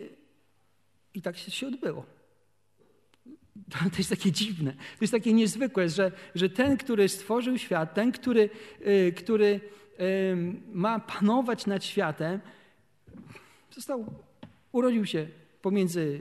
i 1.14 1.22
tak 1.22 1.38
się 1.38 1.68
odbyło. 1.68 2.06
To 3.72 3.98
jest 3.98 4.10
takie 4.10 4.32
dziwne, 4.32 4.72
to 4.72 4.98
jest 5.02 5.14
takie 5.14 5.34
niezwykłe, 5.34 5.90
że, 5.90 6.12
że 6.36 6.50
ten, 6.50 6.78
który 6.78 7.10
stworzył 7.10 7.58
świat, 7.58 7.94
ten, 7.94 8.12
który, 8.12 8.50
y, 8.88 9.14
który 9.18 9.60
ma 10.74 11.00
panować 11.00 11.66
nad 11.66 11.86
światem, 11.86 12.40
został, 13.72 14.06
urodził 14.72 15.06
się 15.06 15.28
pomiędzy 15.64 16.20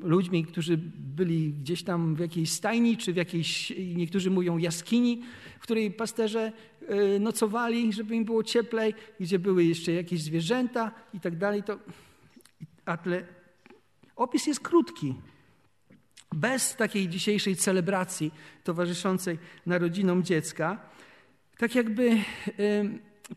ludźmi, 0.00 0.44
którzy 0.44 0.78
byli 1.16 1.52
gdzieś 1.52 1.82
tam 1.82 2.14
w 2.14 2.18
jakiejś 2.18 2.52
stajni, 2.52 2.96
czy 2.96 3.12
w 3.12 3.16
jakiejś, 3.16 3.72
niektórzy 3.94 4.30
mówią 4.30 4.58
jaskini, 4.58 5.22
w 5.58 5.62
której 5.62 5.90
pasterze 5.90 6.52
e, 6.88 7.18
nocowali, 7.18 7.92
żeby 7.92 8.16
im 8.16 8.24
było 8.24 8.42
cieplej, 8.42 8.94
gdzie 9.20 9.38
były 9.38 9.64
jeszcze 9.64 9.92
jakieś 9.92 10.22
zwierzęta 10.22 10.92
i 11.14 11.20
tak 11.20 11.36
dalej. 11.36 11.62
To, 11.62 11.78
ale 12.84 13.26
opis 14.16 14.46
jest 14.46 14.60
krótki. 14.60 15.14
Bez 16.34 16.76
takiej 16.76 17.08
dzisiejszej 17.08 17.56
celebracji 17.56 18.30
towarzyszącej 18.64 19.38
narodzinom 19.66 20.22
dziecka, 20.22 20.80
tak 21.58 21.74
jakby 21.74 22.10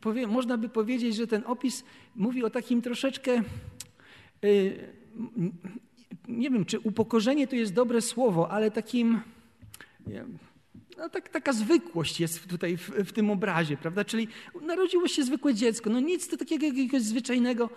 powie, 0.02 0.28
można 0.28 0.58
by 0.58 0.70
powiedzieć, 0.70 1.16
że 1.16 1.28
ten 1.28 1.44
opis 1.46 1.84
mówi 2.16 2.44
o 2.44 2.50
takim 2.50 2.82
troszeczkę 2.82 3.32
e, 3.32 3.44
nie 6.28 6.50
wiem, 6.50 6.66
czy 6.66 6.80
upokorzenie 6.80 7.48
to 7.48 7.56
jest 7.56 7.74
dobre 7.74 8.02
słowo, 8.02 8.52
ale 8.52 8.72
takim, 8.72 9.20
no, 10.98 11.10
tak, 11.10 11.30
taka 11.30 11.54
zwykłość 11.54 12.20
jest 12.20 12.48
tutaj 12.48 12.78
w, 12.78 12.90
w, 12.90 13.12
tym 13.12 13.30
obrazie, 13.30 13.78
prawda? 13.78 14.06
Czyli 14.06 14.28
narodziło 14.62 15.08
się 15.08 15.24
zwykłe 15.24 15.54
dziecko, 15.54 15.90
no 15.90 16.00
nic 16.00 16.28
to 16.28 16.38
takiego 16.38 16.66
jakiegoś 16.66 17.02
zwyczajnego 17.02 17.70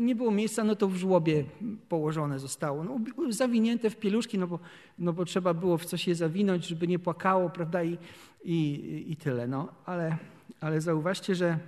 nie 0.00 0.14
było 0.14 0.30
miejsca, 0.30 0.64
no 0.64 0.76
to 0.76 0.88
w 0.88 0.96
żłobie 0.96 1.44
położone 1.88 2.38
zostało. 2.38 2.84
No, 2.84 3.00
zawinięte 3.28 3.90
w 3.90 3.96
pieluszki, 3.96 4.38
no 4.38 4.46
bo, 4.46 4.58
no 4.98 5.12
bo 5.12 5.24
trzeba 5.24 5.54
było 5.54 5.78
w 5.78 5.84
coś 5.84 6.08
je 6.08 6.14
zawinąć, 6.14 6.66
żeby 6.66 6.88
nie 6.88 6.98
płakało, 6.98 7.50
prawda? 7.50 7.84
I, 7.84 7.98
i, 8.44 9.04
i 9.08 9.16
tyle. 9.16 9.46
No, 9.46 9.68
ale, 9.86 10.16
ale 10.60 10.80
zauważcie, 10.80 11.34
że 11.34 11.58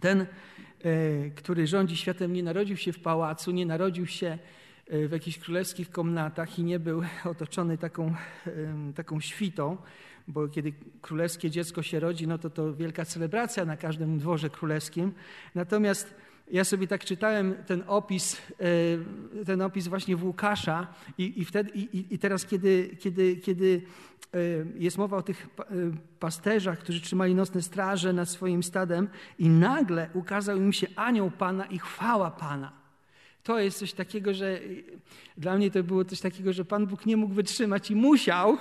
ten, 0.00 0.26
który 1.36 1.66
rządzi 1.66 1.96
światem, 1.96 2.32
nie 2.32 2.42
narodził 2.42 2.76
się 2.76 2.92
w 2.92 3.00
pałacu, 3.00 3.50
nie 3.50 3.66
narodził 3.66 4.06
się 4.06 4.38
E, 4.88 5.08
w 5.08 5.12
jakichś 5.12 5.38
królewskich 5.38 5.90
komnatach 5.90 6.58
i 6.58 6.64
nie 6.64 6.78
był 6.78 7.02
otoczony 7.24 7.78
taką, 7.78 8.14
taką 8.94 9.20
świtą, 9.20 9.76
bo 10.28 10.48
kiedy 10.48 10.72
królewskie 11.00 11.50
dziecko 11.50 11.82
się 11.82 12.00
rodzi, 12.00 12.26
no 12.26 12.38
to 12.38 12.50
to 12.50 12.74
wielka 12.74 13.04
celebracja 13.04 13.64
na 13.64 13.76
każdym 13.76 14.18
dworze 14.18 14.50
królewskim. 14.50 15.12
Natomiast 15.54 16.14
ja 16.50 16.64
sobie 16.64 16.86
tak 16.86 17.04
czytałem 17.04 17.54
ten 17.66 17.84
opis, 17.86 18.36
e, 19.40 19.44
ten 19.44 19.62
opis 19.62 19.88
właśnie 19.88 20.16
w 20.16 20.24
Łukasza 20.24 20.86
i, 21.18 21.40
i, 21.40 21.44
wtedy, 21.44 21.70
i, 21.74 22.14
i 22.14 22.18
teraz, 22.18 22.46
kiedy, 22.46 22.96
kiedy, 23.00 23.36
kiedy 23.36 23.82
e, 24.34 24.38
jest 24.78 24.98
mowa 24.98 25.16
o 25.16 25.22
tych 25.22 25.48
pasterzach, 26.20 26.78
którzy 26.78 27.00
trzymali 27.00 27.34
nocne 27.34 27.62
straże 27.62 28.12
nad 28.12 28.28
swoim 28.28 28.62
stadem 28.62 29.08
i 29.38 29.48
nagle 29.48 30.10
ukazał 30.14 30.56
im 30.56 30.72
się 30.72 30.86
anioł 30.96 31.30
Pana 31.30 31.66
i 31.66 31.78
chwała 31.78 32.30
Pana 32.30 32.78
to 33.48 33.58
jest 33.58 33.78
coś 33.78 33.92
takiego, 33.92 34.34
że 34.34 34.60
dla 35.36 35.56
mnie 35.56 35.70
to 35.70 35.82
było 35.82 36.04
coś 36.04 36.20
takiego, 36.20 36.52
że 36.52 36.64
Pan 36.64 36.86
Bóg 36.86 37.06
nie 37.06 37.16
mógł 37.16 37.34
wytrzymać 37.34 37.90
i 37.90 37.94
musiał 37.94 38.58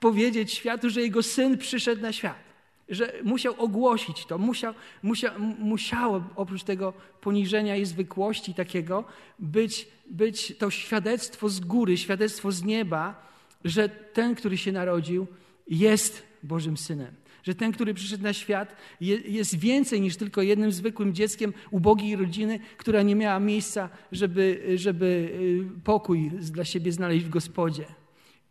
powiedzieć 0.00 0.52
światu, 0.52 0.90
że 0.90 1.00
jego 1.00 1.22
syn 1.22 1.58
przyszedł 1.58 2.02
na 2.02 2.12
świat. 2.12 2.49
Że 2.90 3.12
musiał 3.24 3.54
ogłosić 3.58 4.26
to, 4.26 4.38
musiał, 4.38 4.74
musiał, 5.02 5.40
musiało 5.58 6.22
oprócz 6.36 6.62
tego 6.62 6.92
poniżenia 7.20 7.76
i 7.76 7.84
zwykłości 7.84 8.54
takiego 8.54 9.04
być, 9.38 9.88
być 10.06 10.56
to 10.58 10.70
świadectwo 10.70 11.48
z 11.48 11.60
góry, 11.60 11.96
świadectwo 11.96 12.52
z 12.52 12.62
nieba, 12.62 13.30
że 13.64 13.88
ten, 13.88 14.34
który 14.34 14.56
się 14.56 14.72
narodził, 14.72 15.26
jest 15.68 16.22
Bożym 16.42 16.76
Synem 16.76 17.20
że 17.42 17.54
ten, 17.54 17.72
który 17.72 17.94
przyszedł 17.94 18.22
na 18.24 18.32
świat, 18.32 18.76
jest 19.24 19.58
więcej 19.58 20.00
niż 20.00 20.16
tylko 20.16 20.42
jednym 20.42 20.72
zwykłym 20.72 21.14
dzieckiem 21.14 21.52
ubogiej 21.70 22.16
rodziny, 22.16 22.60
która 22.76 23.02
nie 23.02 23.16
miała 23.16 23.40
miejsca, 23.40 23.88
żeby, 24.12 24.72
żeby 24.74 25.30
y, 25.76 25.82
pokój 25.84 26.30
dla 26.30 26.64
siebie 26.64 26.92
znaleźć 26.92 27.24
w 27.24 27.30
gospodzie. 27.30 27.84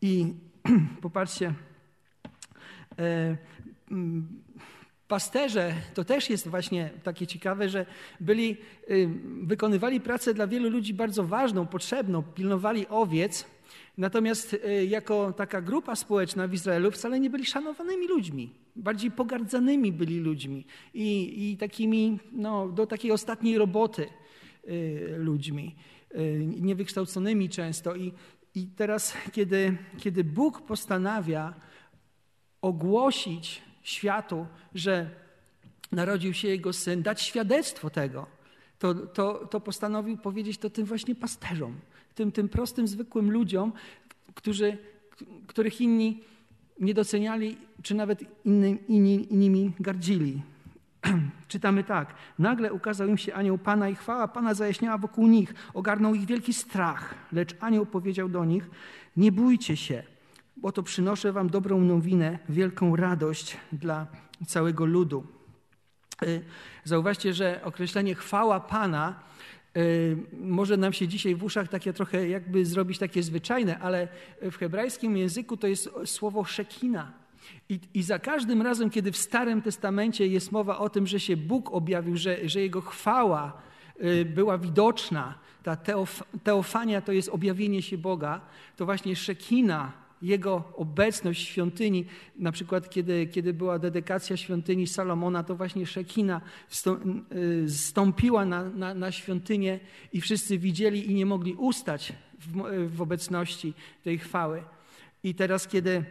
I 0.02 0.34
popatrzcie, 1.02 1.54
e, 3.00 3.38
Pasterze 5.10 5.74
to 5.94 6.04
też 6.04 6.30
jest 6.30 6.48
właśnie 6.48 6.90
takie 7.04 7.28
ciekawe, 7.28 7.70
że 7.70 7.86
byli, 8.20 8.58
y, 8.90 9.10
wykonywali 9.42 10.02
pracę 10.02 10.34
dla 10.34 10.48
wielu 10.48 10.70
ludzi 10.70 10.94
bardzo 10.94 11.24
ważną, 11.24 11.68
potrzebną, 11.68 12.24
pilnowali 12.24 12.88
owiec, 12.88 13.46
natomiast 13.98 14.54
y, 14.54 14.86
jako 14.86 15.34
taka 15.34 15.62
grupa 15.62 15.96
społeczna 15.96 16.48
w 16.48 16.54
Izraelu 16.54 16.92
wcale 16.92 17.20
nie 17.20 17.30
byli 17.30 17.46
szanowanymi 17.46 18.08
ludźmi. 18.08 18.54
Bardziej 18.76 19.12
pogardzanymi 19.12 19.92
byli 19.92 20.20
ludźmi 20.20 20.66
i, 20.94 21.52
i 21.52 21.58
takimi, 21.58 22.20
no, 22.32 22.70
do 22.70 22.88
takiej 22.88 23.12
ostatniej 23.12 23.58
roboty 23.58 24.08
y, 24.68 25.16
ludźmi, 25.18 25.76
niewykształconymi 26.62 27.50
często. 27.50 27.96
I, 27.96 28.14
i 28.56 28.68
teraz, 28.68 29.14
kiedy, 29.32 29.78
kiedy 29.98 30.24
Bóg 30.24 30.62
postanawia 30.62 31.54
ogłosić 32.62 33.69
światu, 33.90 34.48
że 34.76 35.10
narodził 35.92 36.34
się 36.34 36.48
jego 36.48 36.74
syn, 36.74 37.02
dać 37.02 37.22
świadectwo 37.22 37.90
tego, 37.90 38.28
to, 38.80 38.94
to, 38.94 39.34
to 39.34 39.60
postanowił 39.60 40.18
powiedzieć 40.18 40.58
to 40.58 40.70
tym 40.70 40.86
właśnie 40.86 41.16
pasterzom, 41.16 41.76
tym, 42.16 42.32
tym 42.32 42.50
prostym, 42.50 42.88
zwykłym 42.88 43.32
ludziom, 43.32 43.74
którzy, 44.36 44.78
których 45.48 45.82
inni 45.82 46.24
nie 46.80 46.94
doceniali, 46.94 47.58
czy 47.84 47.96
nawet 47.96 48.24
inni, 48.46 48.78
inni, 48.88 49.34
innymi 49.34 49.72
gardzili. 49.80 50.42
Czytamy 51.48 51.84
tak. 51.84 52.16
Nagle 52.40 52.74
ukazał 52.74 53.08
im 53.08 53.18
się 53.18 53.34
anioł 53.34 53.58
Pana 53.58 53.90
i 53.90 53.96
chwała 53.96 54.28
Pana 54.28 54.54
zajaśniała 54.54 54.98
wokół 54.98 55.28
nich. 55.28 55.54
Ogarnął 55.74 56.16
ich 56.16 56.26
wielki 56.26 56.54
strach. 56.54 57.16
Lecz 57.32 57.56
anioł 57.60 57.86
powiedział 57.86 58.30
do 58.30 58.46
nich, 58.46 58.70
nie 59.18 59.32
bójcie 59.32 59.78
się, 59.78 60.04
bo 60.62 60.72
to 60.72 60.84
przynoszę 60.84 61.32
wam 61.32 61.50
dobrą 61.50 61.82
nowinę, 61.82 62.40
wielką 62.50 62.96
radość 62.96 63.58
dla 63.72 64.08
całego 64.48 64.86
ludu. 64.86 65.24
Y, 66.24 66.42
zauważcie, 66.84 67.34
że 67.34 67.62
określenie 67.64 68.16
chwała 68.16 68.60
Pana 68.60 69.20
y, 69.78 70.18
może 70.42 70.78
nam 70.78 70.94
się 70.94 71.08
dzisiaj 71.08 71.36
w 71.36 71.44
uszach 71.44 71.68
takie 71.68 71.94
trochę 71.94 72.30
jakby 72.30 72.66
zrobić 72.66 72.98
takie 72.98 73.24
zwyczajne, 73.24 73.80
ale 73.80 74.08
w 74.42 74.56
hebrajskim 74.56 75.18
języku 75.18 75.58
to 75.58 75.68
jest 75.68 75.90
słowo 76.06 76.44
szekina. 76.44 77.12
I, 77.70 77.80
I, 77.94 78.04
za 78.04 78.20
każdym 78.20 78.62
razem, 78.62 78.90
kiedy 78.90 79.12
w 79.12 79.18
Starym 79.18 79.62
Testamencie 79.62 80.28
jest 80.28 80.52
mowa 80.52 80.78
o 80.78 80.90
tym, 80.90 81.08
że 81.08 81.20
się 81.20 81.38
Bóg 81.38 81.74
objawił, 81.74 82.18
że, 82.18 82.50
że 82.50 82.62
Jego 82.62 82.82
chwała 82.82 83.62
y, 84.04 84.26
była 84.26 84.58
widoczna, 84.58 85.34
ta 85.64 85.76
teof, 85.76 86.24
teofania 86.44 87.02
to 87.02 87.12
jest 87.12 87.30
objawienie 87.30 87.82
się 87.82 87.98
Boga, 87.98 88.42
to 88.78 88.86
właśnie 88.86 89.16
Szekina 89.16 89.92
jego 90.22 90.64
obecność 90.76 91.46
w 91.46 91.48
świątyni, 91.48 92.06
na 92.36 92.52
przykład 92.52 92.90
kiedy, 92.90 93.28
kiedy 93.28 93.54
była 93.54 93.80
dedykacja 93.80 94.38
świątyni 94.38 94.88
Salomona, 94.88 95.44
to 95.44 95.56
właśnie 95.56 95.86
Szekina 95.86 96.42
y, 97.66 97.70
stąpiła 97.70 98.46
na, 98.46 98.64
na, 98.64 98.94
na 98.94 99.12
świątynię 99.12 99.80
i 100.14 100.22
wszyscy 100.22 100.58
widzieli 100.58 101.12
i 101.12 101.16
nie 101.16 101.26
mogli 101.26 101.54
ustać 101.54 102.14
w, 102.40 102.88
w 102.96 103.02
obecności 103.02 103.74
tej 104.04 104.18
chwały. 104.18 104.64
I 105.24 105.36
teraz, 105.36 105.68
kiedy, 105.68 106.04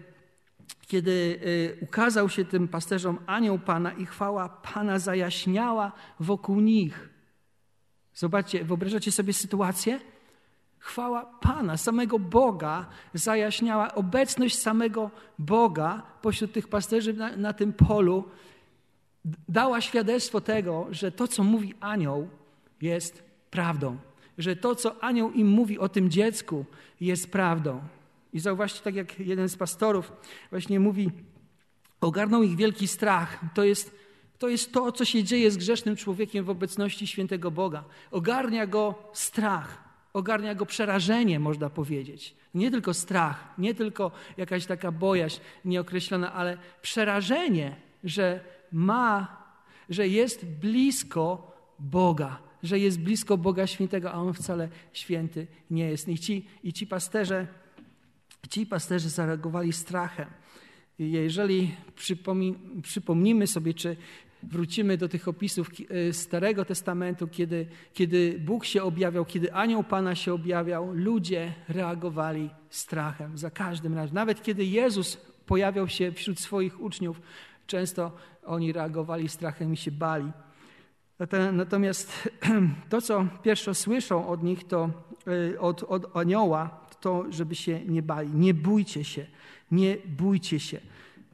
kiedy 0.86 1.10
y, 1.10 1.78
ukazał 1.80 2.28
się 2.28 2.44
tym 2.44 2.68
pasterzom 2.68 3.18
anioł 3.26 3.58
Pana 3.58 3.92
i 3.92 4.06
chwała 4.06 4.48
Pana 4.48 4.98
zajaśniała 4.98 5.92
wokół 6.20 6.60
nich. 6.60 7.08
Zobaczcie, 8.14 8.64
wyobrażacie 8.64 9.12
sobie 9.12 9.32
sytuację? 9.32 10.00
Chwała 10.78 11.26
Pana, 11.40 11.76
samego 11.76 12.18
Boga 12.18 12.86
zajaśniała 13.14 13.94
obecność 13.94 14.58
samego 14.58 15.10
Boga 15.38 16.02
pośród 16.22 16.52
tych 16.52 16.68
pasterzy 16.68 17.12
na, 17.12 17.36
na, 17.36 17.52
tym 17.52 17.72
polu. 17.72 18.24
Dała 19.48 19.80
świadectwo 19.80 20.40
tego, 20.40 20.86
że 20.90 21.12
to, 21.12 21.28
co 21.28 21.44
mówi 21.44 21.74
anioł, 21.80 22.28
jest 22.82 23.22
prawdą. 23.50 23.96
Że 24.38 24.56
to, 24.56 24.74
co 24.74 25.04
anioł 25.04 25.30
im 25.30 25.48
mówi 25.48 25.78
o 25.78 25.88
tym 25.88 26.10
dziecku, 26.10 26.64
jest 27.00 27.32
prawdą. 27.32 27.80
I 28.32 28.40
zauważcie, 28.40 28.80
tak 28.80 28.94
jak 28.94 29.20
jeden 29.20 29.48
z 29.48 29.56
pastorów 29.56 30.12
właśnie 30.50 30.80
mówi, 30.80 31.10
ogarnął 32.00 32.42
ich 32.42 32.56
wielki 32.56 32.88
strach. 32.88 33.40
To 33.54 33.64
jest, 33.64 33.94
to 34.38 34.48
jest 34.48 34.72
to, 34.72 34.92
co 34.92 35.04
się 35.04 35.24
dzieje 35.24 35.50
z 35.50 35.56
grzesznym 35.56 35.96
człowiekiem 35.96 36.44
w 36.44 36.50
obecności 36.50 37.06
świętego 37.06 37.50
Boga. 37.50 37.84
Ogarnia 38.10 38.66
go 38.66 38.94
strach 39.12 39.87
ogarnia 40.12 40.54
go 40.54 40.66
przerażenie, 40.66 41.40
można 41.40 41.70
powiedzieć. 41.70 42.34
Nie 42.54 42.70
tylko 42.70 42.94
strach, 42.94 43.54
nie 43.58 43.74
tylko 43.74 44.10
jakaś 44.36 44.66
taka 44.66 44.92
bojaźń 44.92 45.40
nieokreślona, 45.64 46.32
ale 46.32 46.58
przerażenie, 46.82 47.76
że 48.04 48.40
ma, 48.72 49.42
że 49.88 50.08
jest 50.08 50.46
blisko 50.46 51.52
Boga, 51.78 52.38
że 52.62 52.78
jest 52.78 53.00
blisko 53.00 53.38
Boga 53.38 53.66
Świętego, 53.66 54.12
a 54.12 54.14
On 54.14 54.34
wcale 54.34 54.68
święty 54.92 55.46
nie 55.70 55.90
jest. 55.90 56.08
I 56.08 56.18
ci, 56.18 56.46
i 56.64 56.72
ci 56.72 56.86
pasterze, 56.86 57.46
ci 58.50 58.66
pasterze 58.66 59.08
zareagowali 59.08 59.72
strachem. 59.72 60.26
Jeżeli 60.98 61.74
przypomnimy 62.82 63.46
sobie, 63.46 63.74
czy 63.74 63.96
wrócimy 64.42 64.96
do 64.96 65.08
tych 65.08 65.28
opisów 65.28 65.70
e, 65.90 66.12
Starego 66.12 66.64
Testamentu, 66.64 67.28
kiedy, 67.28 67.66
kiedy 67.94 68.40
Bóg 68.44 68.64
się 68.64 68.82
objawiał, 68.82 69.24
kiedy 69.24 69.52
anioł 69.52 69.84
Pana 69.84 70.14
się 70.14 70.34
objawiał, 70.34 70.92
ludzie 70.92 71.52
reagowali 71.68 72.50
strachem 72.70 73.38
za 73.38 73.50
każdym 73.50 73.94
razem. 73.94 74.14
Nawet 74.14 74.42
kiedy 74.42 74.64
Jezus 74.64 75.16
pojawiał 75.46 75.88
się 75.88 76.12
wśród 76.12 76.40
swoich 76.40 76.80
uczniów, 76.80 77.20
często 77.66 78.12
oni 78.44 78.72
reagowali 78.72 79.28
strachem 79.28 79.72
i 79.72 79.76
się 79.76 79.90
bali. 79.90 80.32
Natomiast 81.52 82.28
to, 82.90 83.00
co 83.00 83.26
pierwsze 83.42 83.74
słyszą 83.74 84.28
od 84.28 84.42
nich, 84.42 84.64
to 84.64 84.90
e, 85.54 85.60
od, 85.60 85.82
od 85.82 86.16
anioła, 86.16 86.80
to, 87.00 87.24
żeby 87.30 87.54
się 87.54 87.84
nie 87.84 88.02
bali. 88.02 88.30
Nie 88.34 88.54
bójcie 88.54 89.04
się, 89.04 89.26
nie 89.70 89.96
bójcie 90.06 90.60
się, 90.60 90.80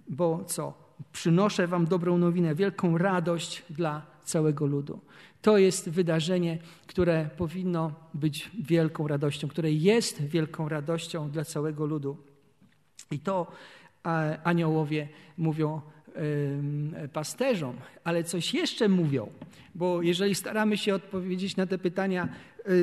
bo 0.09 0.45
co? 0.45 0.84
Przynoszę 1.13 1.67
Wam 1.67 1.87
dobrą 1.87 2.19
nowinę, 2.19 2.55
wielką 2.55 2.99
radość 2.99 3.63
dla 3.71 4.07
całego 4.25 4.67
ludu. 4.67 5.01
To 5.43 5.59
jest 5.59 5.89
wydarzenie, 5.89 6.59
które 6.87 7.29
powinno 7.37 7.93
być 8.15 8.51
wielką 8.59 9.09
radością, 9.09 9.49
które 9.49 9.73
jest 9.73 10.23
wielką 10.23 10.69
radością 10.69 11.31
dla 11.31 11.45
całego 11.45 11.87
ludu. 11.87 12.17
I 13.11 13.19
to 13.19 13.47
aniołowie 14.45 15.09
mówią 15.39 15.81
pasterzom, 17.13 17.77
ale 18.05 18.25
coś 18.25 18.55
jeszcze 18.55 18.89
mówią, 18.89 19.31
bo 19.75 20.03
jeżeli 20.03 20.35
staramy 20.35 20.77
się 20.77 20.95
odpowiedzieć 20.95 21.57
na 21.57 21.67
te 21.67 21.79
pytania, 21.79 22.29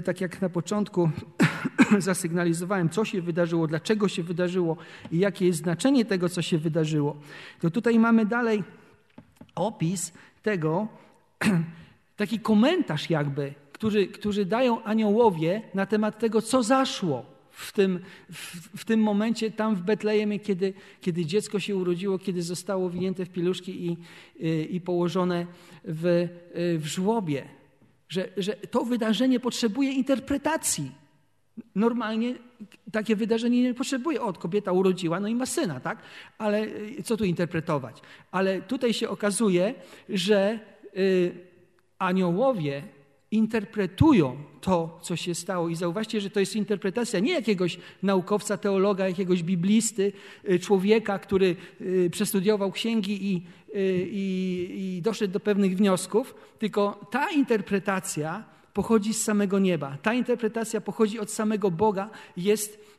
tak 0.05 0.21
jak 0.21 0.41
na 0.41 0.49
początku 0.49 1.09
zasygnalizowałem, 1.99 2.89
co 2.89 3.05
się 3.05 3.21
wydarzyło, 3.21 3.67
dlaczego 3.67 4.07
się 4.07 4.23
wydarzyło 4.23 4.77
i 5.11 5.19
jakie 5.19 5.45
jest 5.45 5.59
znaczenie 5.59 6.05
tego, 6.05 6.29
co 6.29 6.41
się 6.41 6.57
wydarzyło, 6.57 7.17
to 7.59 7.69
tutaj 7.69 7.99
mamy 7.99 8.25
dalej 8.25 8.63
opis 9.55 10.13
tego, 10.43 10.87
taki 12.21 12.39
komentarz 12.39 13.09
jakby, 13.09 13.53
który, 13.71 14.07
który 14.07 14.45
dają 14.45 14.83
aniołowie 14.83 15.61
na 15.73 15.85
temat 15.85 16.19
tego, 16.19 16.41
co 16.41 16.63
zaszło 16.63 17.25
w 17.51 17.71
tym, 17.71 17.99
w, 18.31 18.77
w, 18.77 18.85
tym 18.85 18.99
momencie 18.99 19.51
tam 19.51 19.75
w 19.75 19.81
Betlejemie, 19.81 20.39
kiedy, 20.39 20.73
kiedy 21.01 21.25
dziecko 21.25 21.59
się 21.59 21.75
urodziło, 21.75 22.19
kiedy 22.19 22.43
zostało 22.43 22.89
winięte 22.89 23.25
w 23.25 23.29
pieluszki 23.29 23.85
i, 23.85 23.97
i, 24.39 24.75
i 24.75 24.81
położone 24.81 25.45
w, 25.83 26.27
w 26.79 26.85
żłobie. 26.85 27.60
Że, 28.11 28.29
że 28.37 28.53
to 28.55 28.85
wydarzenie 28.85 29.39
potrzebuje 29.39 29.91
interpretacji. 29.91 30.91
Normalnie 31.75 32.35
takie 32.91 33.15
wydarzenie 33.15 33.63
nie 33.63 33.73
potrzebuje. 33.73 34.21
Od 34.21 34.37
kobieta 34.37 34.71
urodziła, 34.71 35.19
no 35.19 35.27
i 35.27 35.35
ma 35.35 35.45
syna, 35.45 35.79
tak? 35.79 35.97
Ale 36.37 36.67
co 37.03 37.17
tu 37.17 37.23
interpretować? 37.23 38.01
Ale 38.31 38.61
tutaj 38.61 38.93
się 38.93 39.09
okazuje, 39.09 39.73
że 40.09 40.59
y, 40.97 41.31
aniołowie 41.99 42.83
interpretują 43.31 44.37
to, 44.61 44.99
co 45.01 45.15
się 45.15 45.35
stało. 45.35 45.69
I 45.69 45.75
zauważcie, 45.75 46.21
że 46.21 46.29
to 46.29 46.39
jest 46.39 46.55
interpretacja 46.55 47.19
nie 47.19 47.33
jakiegoś 47.33 47.77
naukowca, 48.03 48.57
teologa, 48.57 49.07
jakiegoś 49.07 49.43
biblisty, 49.43 50.13
y, 50.49 50.59
człowieka, 50.59 51.19
który 51.19 51.55
y, 51.81 52.09
przestudiował 52.11 52.71
księgi 52.71 53.33
i, 53.33 53.45
y, 53.75 54.07
i, 54.11 54.97
i 54.97 55.01
doszedł 55.01 55.33
do 55.33 55.39
pewnych 55.39 55.77
wniosków, 55.77 56.35
tylko 56.59 57.07
ta 57.11 57.29
interpretacja 57.29 58.43
pochodzi 58.73 59.13
z 59.13 59.23
samego 59.23 59.59
nieba. 59.59 59.97
Ta 60.01 60.13
interpretacja 60.13 60.81
pochodzi 60.81 61.19
od 61.19 61.31
samego 61.31 61.71
Boga, 61.71 62.09
jest 62.37 62.91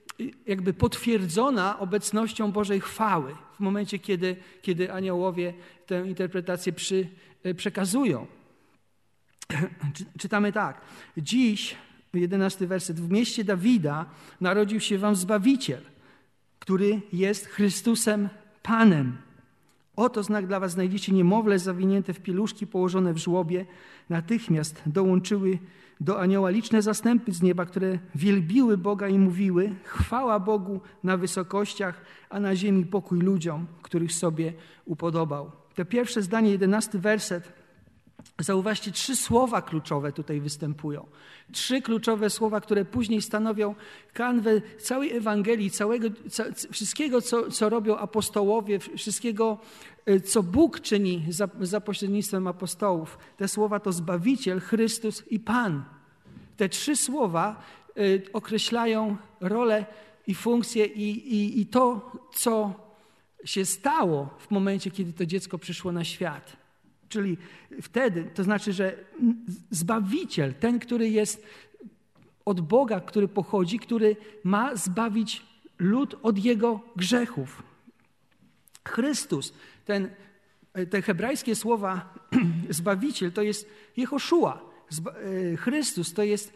jakby 0.46 0.74
potwierdzona 0.74 1.78
obecnością 1.78 2.52
Bożej 2.52 2.80
chwały 2.80 3.34
w 3.56 3.60
momencie, 3.60 3.98
kiedy, 3.98 4.36
kiedy 4.62 4.92
aniołowie 4.92 5.54
tę 5.86 6.08
interpretację 6.08 6.72
przy, 6.72 7.08
przekazują. 7.56 8.26
Czytamy 10.18 10.52
tak. 10.52 10.80
Dziś, 11.16 11.76
jedenasty 12.14 12.66
werset, 12.66 13.00
w 13.00 13.10
mieście 13.10 13.44
Dawida 13.44 14.06
narodził 14.40 14.80
się 14.80 14.98
wam 14.98 15.16
Zbawiciel, 15.16 15.82
który 16.58 17.00
jest 17.12 17.46
Chrystusem 17.46 18.28
Panem. 18.62 19.16
Oto 19.96 20.22
znak 20.22 20.46
dla 20.46 20.60
was 20.60 20.72
znajdziecie 20.72 21.12
niemowlę 21.12 21.58
zawinięte 21.58 22.14
w 22.14 22.20
pieluszki 22.20 22.66
położone 22.66 23.12
w 23.12 23.18
żłobie. 23.18 23.66
Natychmiast 24.10 24.82
dołączyły 24.86 25.58
do 26.00 26.20
anioła 26.20 26.50
liczne 26.50 26.82
zastępy 26.82 27.32
z 27.32 27.42
nieba, 27.42 27.66
które 27.66 27.98
wielbiły 28.14 28.78
Boga 28.78 29.08
i 29.08 29.18
mówiły: 29.18 29.74
Chwała 29.84 30.40
Bogu 30.40 30.80
na 31.04 31.16
wysokościach, 31.16 32.04
a 32.30 32.40
na 32.40 32.56
ziemi 32.56 32.86
pokój 32.86 33.20
ludziom, 33.20 33.66
których 33.82 34.12
sobie 34.12 34.52
upodobał. 34.84 35.50
To 35.74 35.84
pierwsze 35.84 36.22
zdanie, 36.22 36.50
jedenasty 36.50 36.98
werset. 36.98 37.61
Zauważcie, 38.38 38.92
trzy 38.92 39.16
słowa 39.16 39.62
kluczowe 39.62 40.12
tutaj 40.12 40.40
występują. 40.40 41.06
Trzy 41.52 41.82
kluczowe 41.82 42.30
słowa, 42.30 42.60
które 42.60 42.84
później 42.84 43.22
stanowią 43.22 43.74
kanwę 44.12 44.60
całej 44.78 45.16
Ewangelii, 45.16 45.70
całego, 45.70 46.08
ca, 46.30 46.44
wszystkiego, 46.72 47.22
co, 47.22 47.50
co 47.50 47.68
robią 47.68 47.96
apostołowie, 47.96 48.78
wszystkiego, 48.78 49.58
y, 50.08 50.20
co 50.20 50.42
Bóg 50.42 50.80
czyni 50.80 51.26
za, 51.28 51.48
za 51.60 51.80
pośrednictwem 51.80 52.46
apostołów. 52.46 53.18
Te 53.36 53.48
słowa 53.48 53.80
to 53.80 53.92
Zbawiciel, 53.92 54.60
Chrystus 54.60 55.22
i 55.30 55.40
Pan. 55.40 55.84
Te 56.56 56.68
trzy 56.68 56.96
słowa 56.96 57.62
y, 57.98 58.22
określają 58.32 59.16
rolę 59.40 59.86
i 60.26 60.34
funkcję 60.34 60.86
i, 60.86 61.34
i, 61.34 61.60
i 61.60 61.66
to, 61.66 62.12
co 62.34 62.74
się 63.44 63.64
stało 63.64 64.28
w 64.38 64.50
momencie, 64.50 64.90
kiedy 64.90 65.12
to 65.12 65.26
dziecko 65.26 65.58
przyszło 65.58 65.92
na 65.92 66.04
świat. 66.04 66.61
Czyli 67.12 67.36
wtedy, 67.82 68.30
to 68.34 68.44
znaczy, 68.44 68.72
że 68.72 68.96
Zbawiciel, 69.70 70.54
ten, 70.54 70.78
który 70.78 71.08
jest 71.08 71.46
od 72.44 72.60
Boga, 72.60 73.00
który 73.00 73.28
pochodzi, 73.28 73.78
który 73.78 74.16
ma 74.44 74.76
zbawić 74.76 75.42
lud 75.78 76.16
od 76.22 76.38
jego 76.38 76.80
grzechów. 76.96 77.62
Chrystus, 78.88 79.52
ten, 79.84 80.08
te 80.90 81.02
hebrajskie 81.02 81.56
słowa 81.56 82.14
Zbawiciel 82.80 83.32
to 83.32 83.42
jest 83.42 83.68
Jehoszua. 83.96 84.60
E, 85.52 85.56
Chrystus 85.56 86.12
to 86.12 86.22
jest 86.22 86.52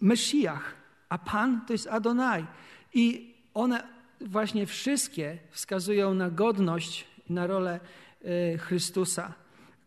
Mesjach, 0.00 0.74
a 1.08 1.18
Pan 1.18 1.60
to 1.66 1.72
jest 1.72 1.86
Adonai. 1.86 2.46
I 2.94 3.34
one 3.54 3.82
właśnie 4.20 4.66
wszystkie 4.66 5.38
wskazują 5.50 6.14
na 6.14 6.30
godność, 6.30 7.06
na 7.28 7.46
rolę 7.46 7.80
e, 8.24 8.58
Chrystusa 8.58 9.45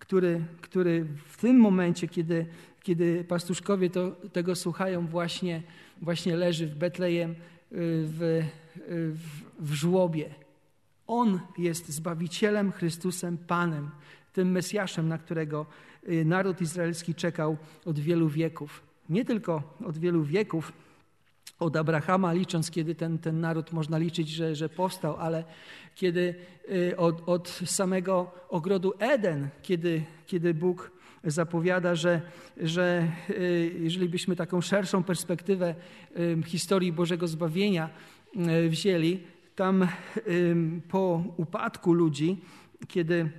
który, 0.09 0.41
który 0.61 1.05
w 1.25 1.37
tym 1.37 1.57
momencie, 1.57 2.07
kiedy, 2.07 2.45
kiedy 2.83 3.23
pastuszkowie 3.23 3.89
to, 3.89 4.11
tego 4.11 4.55
słuchają, 4.55 5.07
właśnie, 5.07 5.63
właśnie 6.01 6.35
leży 6.35 6.67
w 6.67 6.75
Betlejem 6.75 7.31
y, 7.31 7.35
w, 7.71 8.43
w, 9.15 9.41
w 9.59 9.73
żłobie. 9.73 10.29
On 11.07 11.39
jest 11.57 11.89
Zbawicielem, 11.89 12.71
Chrystusem, 12.71 13.37
Panem, 13.37 13.89
tym 14.33 14.51
Mesjaszem, 14.51 15.07
na 15.07 15.17
którego 15.17 15.65
y, 16.09 16.25
naród 16.25 16.61
izraelski 16.61 17.15
czekał 17.15 17.57
od 17.85 17.99
wielu 17.99 18.29
wieków. 18.29 18.83
Nie 19.09 19.25
tylko 19.25 19.77
od 19.85 19.97
wielu 19.97 20.23
wieków, 20.23 20.73
od 21.59 21.75
Abrahama, 21.75 22.33
licząc, 22.33 22.71
kiedy 22.71 22.95
ten, 22.95 23.17
ten 23.17 23.39
naród 23.39 23.71
można 23.71 23.97
liczyć, 23.97 24.29
że, 24.29 24.55
że 24.55 24.69
powstał, 24.69 25.15
ale 25.17 25.43
kiedy 25.95 26.35
y, 26.71 26.97
od, 26.97 27.29
od 27.29 27.49
samego 27.65 28.31
ogrodu 28.49 28.93
Eden, 28.99 29.49
kiedy, 29.61 30.03
kiedy 30.27 30.53
Bóg 30.53 30.91
zapowiada, 31.23 31.95
że, 31.95 32.21
że 32.57 33.07
y, 33.29 33.75
jeżeli 33.79 34.09
byśmy 34.09 34.35
taką 34.35 34.61
szerszą 34.61 35.03
perspektywę 35.03 35.75
y, 36.17 36.43
historii 36.45 36.91
Bożego 36.91 37.27
Zbawienia 37.27 37.89
wzięli, 38.69 39.19
tam 39.55 39.87
po 40.89 41.23
upadku 41.37 41.93
ludzi, 41.93 42.41
kiedy 42.87 43.29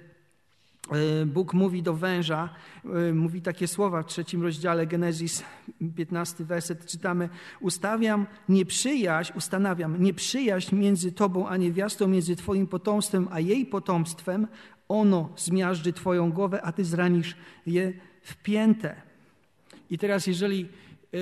Bóg 1.26 1.54
mówi 1.54 1.82
do 1.82 1.94
węża, 1.94 2.48
e, 2.84 3.12
mówi 3.14 3.42
takie 3.42 3.68
słowa 3.68 4.02
w 4.02 4.06
trzecim 4.06 4.42
rozdziale 4.42 4.86
Genezis 4.86 5.44
15 5.96 6.44
werset 6.44 6.86
czytamy 6.86 7.28
ustawiam 7.60 8.26
nieprzyjaźń, 8.48 9.32
ustanawiam 9.36 10.02
nieprzyjaźń 10.02 10.76
między 10.76 11.12
tobą 11.12 11.48
a 11.48 11.56
niewiastą, 11.56 12.08
między 12.08 12.36
twoim 12.36 12.66
potomstwem 12.66 13.28
a 13.30 13.40
jej 13.40 13.66
potomstwem, 13.66 14.46
ono 14.88 15.32
zmiażdży 15.36 15.92
twoją 15.92 16.32
głowę, 16.32 16.62
a 16.62 16.72
ty 16.72 16.84
zranisz 16.84 17.36
je 17.66 17.92
w 18.22 18.36
piętę. 18.36 19.02
I 19.90 19.98
teraz 19.98 20.26
jeżeli 20.26 20.68
e, 21.12 21.18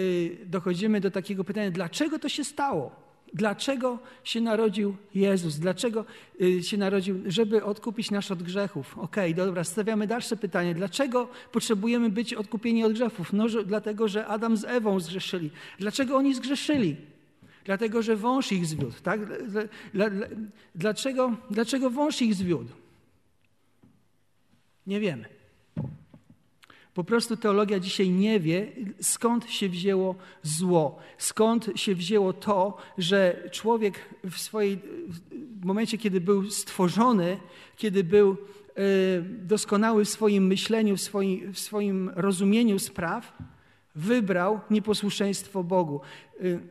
dochodzimy 0.47 1.01
do 1.01 1.11
takiego 1.11 1.45
pytania, 1.45 1.71
dlaczego 1.71 2.19
to 2.19 2.29
się 2.29 2.45
stało? 2.45 3.08
Dlaczego 3.35 3.99
się 4.25 4.41
narodził 4.41 4.97
Jezus? 5.15 5.57
Dlaczego 5.57 6.05
y, 6.43 6.63
się 6.63 6.77
narodził? 6.77 7.23
Żeby 7.27 7.65
odkupić 7.65 8.11
nas 8.11 8.31
od 8.31 8.43
grzechów. 8.43 8.99
Okej, 8.99 9.33
okay, 9.33 9.47
dobra, 9.47 9.65
stawiamy 9.65 10.07
dalsze 10.07 10.37
pytanie. 10.37 10.75
Dlaczego 10.75 11.29
potrzebujemy 11.53 12.11
być 12.11 12.35
odkupieni 12.35 12.85
od 12.85 12.93
grzechów? 12.93 13.33
No, 13.33 13.49
że, 13.49 13.65
dlatego, 13.65 14.09
że 14.09 14.27
Adam 14.27 14.57
z 14.57 14.65
Ewą 14.65 15.01
zgrzeszyli. 15.01 15.51
Dlaczego 15.79 16.17
oni 16.17 16.35
zgrzeszyli? 16.35 16.97
Dlatego, 17.65 18.03
że 18.03 18.17
wąż 18.17 18.53
ich 18.53 18.67
zwiódł. 18.67 18.95
Tak? 19.03 19.21
Dlaczego, 20.75 21.37
dlaczego 21.51 21.91
wąż 21.91 22.23
ich 22.23 22.35
zwiódł? 22.35 22.73
Nie 24.87 25.01
wiemy. 25.01 25.38
Po 26.99 27.05
prostu 27.05 27.37
teologia 27.37 27.81
dzisiaj 27.81 28.11
nie 28.11 28.41
wie, 28.41 28.67
skąd 29.01 29.51
się 29.51 29.69
wzięło 29.69 30.15
zło, 30.43 30.99
skąd 31.19 31.71
się 31.75 31.95
wzięło 31.95 32.33
to, 32.33 32.77
że 32.99 33.49
człowiek 33.53 34.15
w 34.31 34.39
swojej 34.39 34.79
w 35.61 35.65
momencie, 35.65 35.99
kiedy 35.99 36.21
był 36.21 36.51
stworzony, 36.51 37.37
kiedy 37.77 38.05
był 38.05 38.31
e, 38.31 38.37
doskonały 39.23 40.05
w 40.05 40.09
swoim 40.09 40.47
myśleniu, 40.47 40.97
w 40.97 41.01
swoim, 41.01 41.53
w 41.53 41.59
swoim 41.59 42.11
rozumieniu 42.17 42.79
spraw, 42.79 43.39
wybrał 43.95 44.61
nieposłuszeństwo 44.71 45.65
Bogu. 45.65 46.01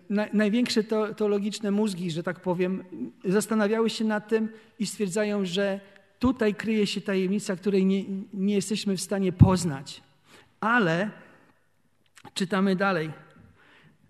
E, 0.10 0.28
największe 0.34 0.84
teologiczne 1.18 1.72
mózgi, 1.72 2.12
że 2.12 2.24
tak 2.24 2.40
powiem, 2.40 2.84
zastanawiały 3.26 3.90
się 3.90 4.06
nad 4.06 4.28
tym 4.28 4.50
i 4.80 4.86
stwierdzają, 4.86 5.46
że 5.46 5.80
tutaj 6.20 6.56
kryje 6.56 6.88
się 6.88 7.02
tajemnica, 7.02 7.56
której 7.56 7.86
nie, 7.86 8.04
nie 8.34 8.56
jesteśmy 8.56 8.98
w 8.98 9.02
stanie 9.02 9.32
poznać. 9.32 10.07
Ale 10.60 11.10
czytamy 12.34 12.76
dalej. 12.76 13.12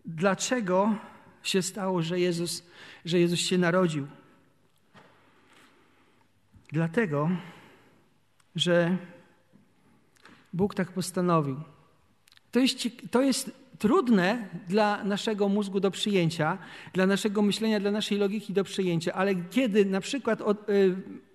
Dlaczego 0.05 0.95
się 1.43 1.61
stało, 1.61 2.01
że 2.01 2.19
Jezus, 2.19 2.63
że 3.05 3.19
Jezus 3.19 3.39
się 3.39 3.57
narodził? 3.57 4.07
Dlatego, 6.71 7.29
że 8.55 8.97
Bóg 10.53 10.75
tak 10.75 10.91
postanowił. 10.91 11.61
To 12.51 12.59
jest, 12.59 12.77
to 13.11 13.21
jest 13.21 13.51
trudne 13.79 14.49
dla 14.67 15.03
naszego 15.03 15.49
mózgu 15.49 15.79
do 15.79 15.91
przyjęcia, 15.91 16.57
dla 16.93 17.05
naszego 17.05 17.41
myślenia, 17.41 17.79
dla 17.79 17.91
naszej 17.91 18.17
logiki 18.17 18.53
do 18.53 18.63
przyjęcia, 18.63 19.13
ale 19.13 19.35
kiedy 19.35 19.85
na 19.85 20.01
przykład 20.01 20.41
y, 20.41 20.45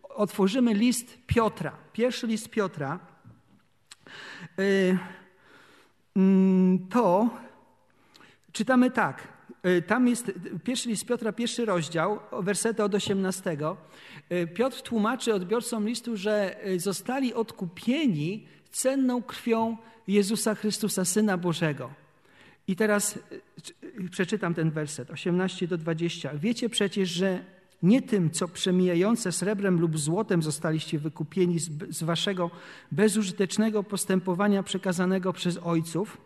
otworzymy 0.03 0.75
list 0.75 1.18
Piotra, 1.27 1.72
pierwszy 1.92 2.27
list 2.27 2.48
Piotra, 2.48 3.12
to 6.90 7.31
czytamy 8.53 8.90
tak. 8.90 9.29
Y, 9.66 9.83
tam 9.83 10.09
jest 10.09 10.33
pierwszy 10.64 10.88
list 10.88 11.07
Piotra, 11.07 11.33
pierwszy 11.33 11.64
rozdział, 11.64 12.18
wersety 12.40 12.83
od 12.83 12.94
18. 12.94 13.57
Y, 14.33 14.46
Piotr 14.46 14.83
tłumaczy 14.83 15.35
odbiorcom 15.35 15.87
listu, 15.87 16.16
że 16.16 16.57
zostali 16.77 17.35
odkupieni 17.35 18.46
cenną 18.70 19.22
krwią 19.22 19.77
Jezusa 20.09 20.55
Chrystusa, 20.55 21.05
Syna 21.05 21.37
Bożego. 21.38 21.90
I 22.68 22.77
teraz 22.77 23.18
przeczytam 24.11 24.55
ten 24.55 24.70
werset, 24.70 25.11
18 25.11 25.66
do 25.66 25.79
20. 25.79 26.31
Wiecie 26.35 26.68
przecież, 26.68 27.09
że 27.09 27.44
nie 27.82 28.02
tym, 28.02 28.30
co 28.30 28.48
przemijające 28.48 29.32
srebrem 29.32 29.80
lub 29.80 29.98
złotem 29.98 30.42
zostaliście 30.42 30.98
wykupieni 30.98 31.58
z, 31.58 31.70
z 31.90 32.02
waszego 32.02 32.50
bezużytecznego 32.92 33.82
postępowania 33.82 34.62
przekazanego 34.62 35.32
przez 35.32 35.58
ojców, 35.62 36.18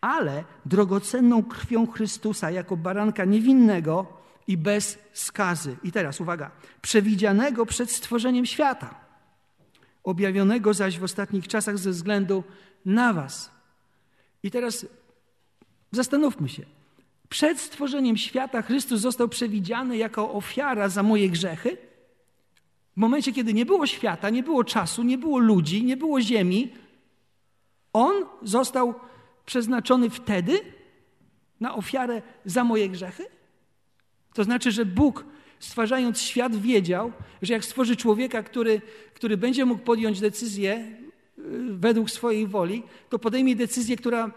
ale 0.00 0.44
drogocenną 0.66 1.42
krwią 1.42 1.86
Chrystusa 1.86 2.50
jako 2.50 2.76
baranka 2.76 3.24
niewinnego 3.24 4.06
i 4.46 4.56
bez 4.56 4.98
skazy. 5.12 5.76
I 5.82 5.92
teraz 5.92 6.20
uwaga, 6.20 6.50
przewidzianego 6.82 7.66
przed 7.66 7.90
stworzeniem 7.90 8.46
świata, 8.46 8.94
objawionego 10.04 10.74
zaś 10.74 10.98
w 10.98 11.04
ostatnich 11.04 11.48
czasach 11.48 11.78
ze 11.78 11.90
względu 11.90 12.44
na 12.84 13.12
was. 13.12 13.50
I 14.42 14.50
teraz 14.50 14.86
zastanówmy 15.92 16.48
się, 16.48 16.66
przed 17.28 17.60
stworzeniem 17.60 18.16
świata 18.16 18.62
Chrystus 18.62 19.00
został 19.00 19.28
przewidziany 19.28 19.96
jako 19.96 20.32
ofiara 20.32 20.88
za 20.88 21.02
moje 21.02 21.28
grzechy. 21.28 21.76
W 22.96 23.00
momencie, 23.00 23.32
kiedy 23.32 23.54
nie 23.54 23.66
było 23.66 23.86
świata, 23.86 24.30
nie 24.30 24.42
było 24.42 24.64
czasu, 24.64 25.02
nie 25.02 25.18
było 25.18 25.38
ludzi, 25.38 25.84
nie 25.84 25.96
było 25.96 26.20
ziemi, 26.20 26.72
on 27.92 28.14
został 28.42 28.94
przeznaczony 29.46 30.10
wtedy 30.10 30.60
na 31.60 31.74
ofiarę 31.74 32.22
za 32.44 32.64
moje 32.64 32.88
grzechy. 32.88 33.24
To 34.34 34.44
znaczy, 34.44 34.72
że 34.72 34.84
Bóg 34.84 35.24
stwarzając 35.58 36.20
świat, 36.20 36.56
wiedział, 36.56 37.12
że 37.42 37.52
jak 37.52 37.64
stworzy 37.64 37.96
człowieka, 37.96 38.42
który, 38.42 38.80
który 39.14 39.36
będzie 39.36 39.64
mógł 39.64 39.82
podjąć 39.82 40.20
decyzję 40.20 40.74
y, 40.76 41.42
według 41.70 42.10
swojej 42.10 42.46
woli, 42.46 42.82
to 43.08 43.18
podejmie 43.18 43.56
decyzję, 43.56 43.96
która, 43.96 44.30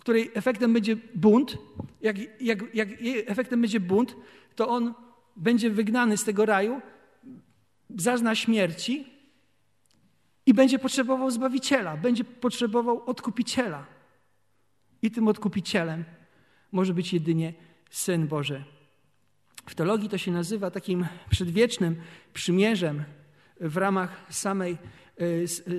której 0.00 0.30
efektem 0.34 0.72
będzie 0.72 0.96
bunt. 1.14 1.58
Jak, 2.00 2.16
jak, 2.40 2.74
jak 2.74 3.00
jej 3.00 3.24
efektem 3.26 3.60
będzie 3.60 3.80
bunt, 3.80 4.16
to 4.56 4.68
on 4.68 4.94
będzie 5.36 5.70
wygnany 5.70 6.16
z 6.16 6.24
tego 6.24 6.46
raju, 6.46 6.80
zazna 7.96 8.34
śmierci 8.34 9.06
i 10.46 10.54
będzie 10.54 10.78
potrzebował 10.78 11.30
zbawiciela, 11.30 11.96
będzie 11.96 12.24
potrzebował 12.24 13.02
odkupiciela. 13.06 13.86
I 15.02 15.10
tym 15.10 15.28
odkupicielem 15.28 16.04
może 16.72 16.94
być 16.94 17.12
jedynie 17.12 17.54
Syn 17.90 18.26
Boży. 18.28 18.64
W 19.66 19.74
teologii 19.74 20.08
to 20.08 20.18
się 20.18 20.32
nazywa 20.32 20.70
takim 20.70 21.06
przedwiecznym 21.30 21.96
przymierzem 22.32 23.04
w 23.60 23.76
ramach 23.76 24.26
samej, 24.30 24.76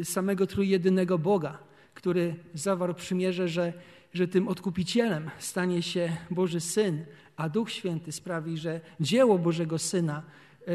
e, 0.01 0.04
samego 0.04 0.47
trójjedynego 0.47 1.17
Boga, 1.17 1.58
który 1.93 2.36
zawarł 2.54 2.93
przymierze, 2.93 3.47
że, 3.47 3.73
że 4.15 4.28
tym 4.28 4.47
odkupicielem 4.47 5.30
stanie 5.39 5.82
się 5.82 6.17
Boży 6.32 6.60
Syn, 6.60 7.06
a 7.36 7.49
Duch 7.49 7.71
Święty 7.71 8.12
sprawi, 8.12 8.58
że 8.58 8.82
dzieło 8.99 9.39
Bożego 9.39 9.80
Syna 9.80 10.23
e, 10.67 10.71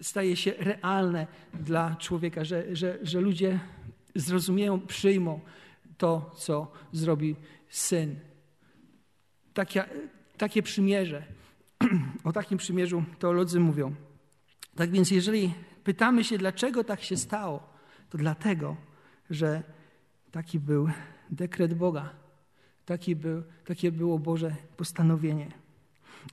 staje 0.00 0.36
się 0.36 0.52
realne 0.58 1.26
dla 1.54 1.96
człowieka, 1.96 2.44
że, 2.44 2.76
że, 2.76 2.98
że 3.02 3.20
ludzie 3.20 3.60
zrozumieją, 4.14 4.80
przyjmą 4.80 5.40
to, 5.98 6.30
co 6.38 6.72
zrobi 6.92 7.36
Syn. 7.68 8.16
Takie, 9.54 9.84
takie 10.38 10.62
przymierze, 10.62 11.22
o 12.24 12.32
takim 12.32 12.58
przymierzu 12.58 13.04
teolodzy 13.18 13.60
mówią. 13.60 13.94
Tak 14.74 14.90
więc, 14.90 15.10
jeżeli 15.10 15.54
pytamy 15.84 16.24
się, 16.24 16.38
dlaczego 16.38 16.84
tak 16.84 17.02
się 17.02 17.16
stało, 17.16 17.68
to 18.10 18.18
dlatego, 18.18 18.76
że 19.30 19.62
taki 20.30 20.60
był 20.60 20.88
dekret 21.30 21.74
Boga, 21.74 22.25
taki 22.86 23.16
był, 23.16 23.42
takie 23.64 23.92
było 23.92 24.18
Boże 24.18 24.50
postanowienie. 24.76 25.46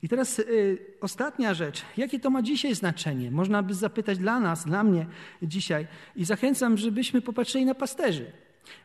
I 0.02 0.08
teraz 0.08 0.38
y, 0.38 0.78
ostatnia 1.00 1.54
rzecz. 1.54 1.82
Jakie 1.96 2.20
to 2.20 2.30
ma 2.30 2.42
dzisiaj 2.42 2.74
znaczenie? 2.74 3.30
Można 3.30 3.62
by 3.62 3.74
zapytać 3.74 4.18
dla 4.18 4.40
nas, 4.40 4.64
dla 4.64 4.84
mnie 4.84 5.06
dzisiaj. 5.42 5.86
I 6.16 6.24
zachęcam, 6.24 6.76
żebyśmy 6.76 7.20
popatrzyli 7.20 7.64
na 7.64 7.74
pasterzy. 7.74 8.26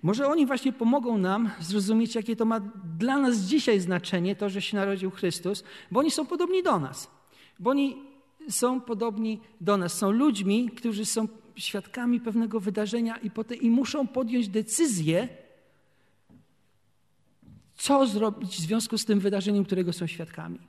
Może 0.04 0.28
oni 0.28 0.46
właśnie 0.46 0.74
pomogą 0.74 1.18
nam 1.18 1.50
zrozumieć, 1.60 2.16
jakie 2.16 2.36
to 2.36 2.46
ma 2.46 2.60
dla 2.98 3.18
nas 3.18 3.38
dzisiaj 3.38 3.80
znaczenie, 3.80 4.36
to, 4.36 4.50
że 4.50 4.62
się 4.62 4.78
narodził 4.78 5.12
Chrystus, 5.12 5.64
bo 5.92 6.00
oni 6.00 6.12
są 6.12 6.26
podobni 6.26 6.64
do 6.64 6.80
nas. 6.80 7.12
Bo 7.60 7.70
oni 7.70 7.98
są 8.50 8.82
podobni 8.82 9.40
do 9.62 9.78
nas. 9.78 9.94
Są 9.94 10.12
ludźmi, 10.12 10.70
którzy 10.70 11.06
są 11.06 11.28
świadkami 11.56 12.20
pewnego 12.22 12.60
wydarzenia 12.60 13.18
i, 13.18 13.32
potem, 13.32 13.58
i 13.62 13.70
muszą 13.70 14.08
podjąć 14.08 14.48
decyzję, 14.48 15.28
co 17.80 18.08
zrobić 18.08 18.56
w 18.56 18.60
związku 18.60 18.98
z 18.98 19.06
tym 19.06 19.20
wydarzeniem, 19.20 19.66
którego 19.66 19.94
są 19.94 20.08
świadkami. 20.08 20.60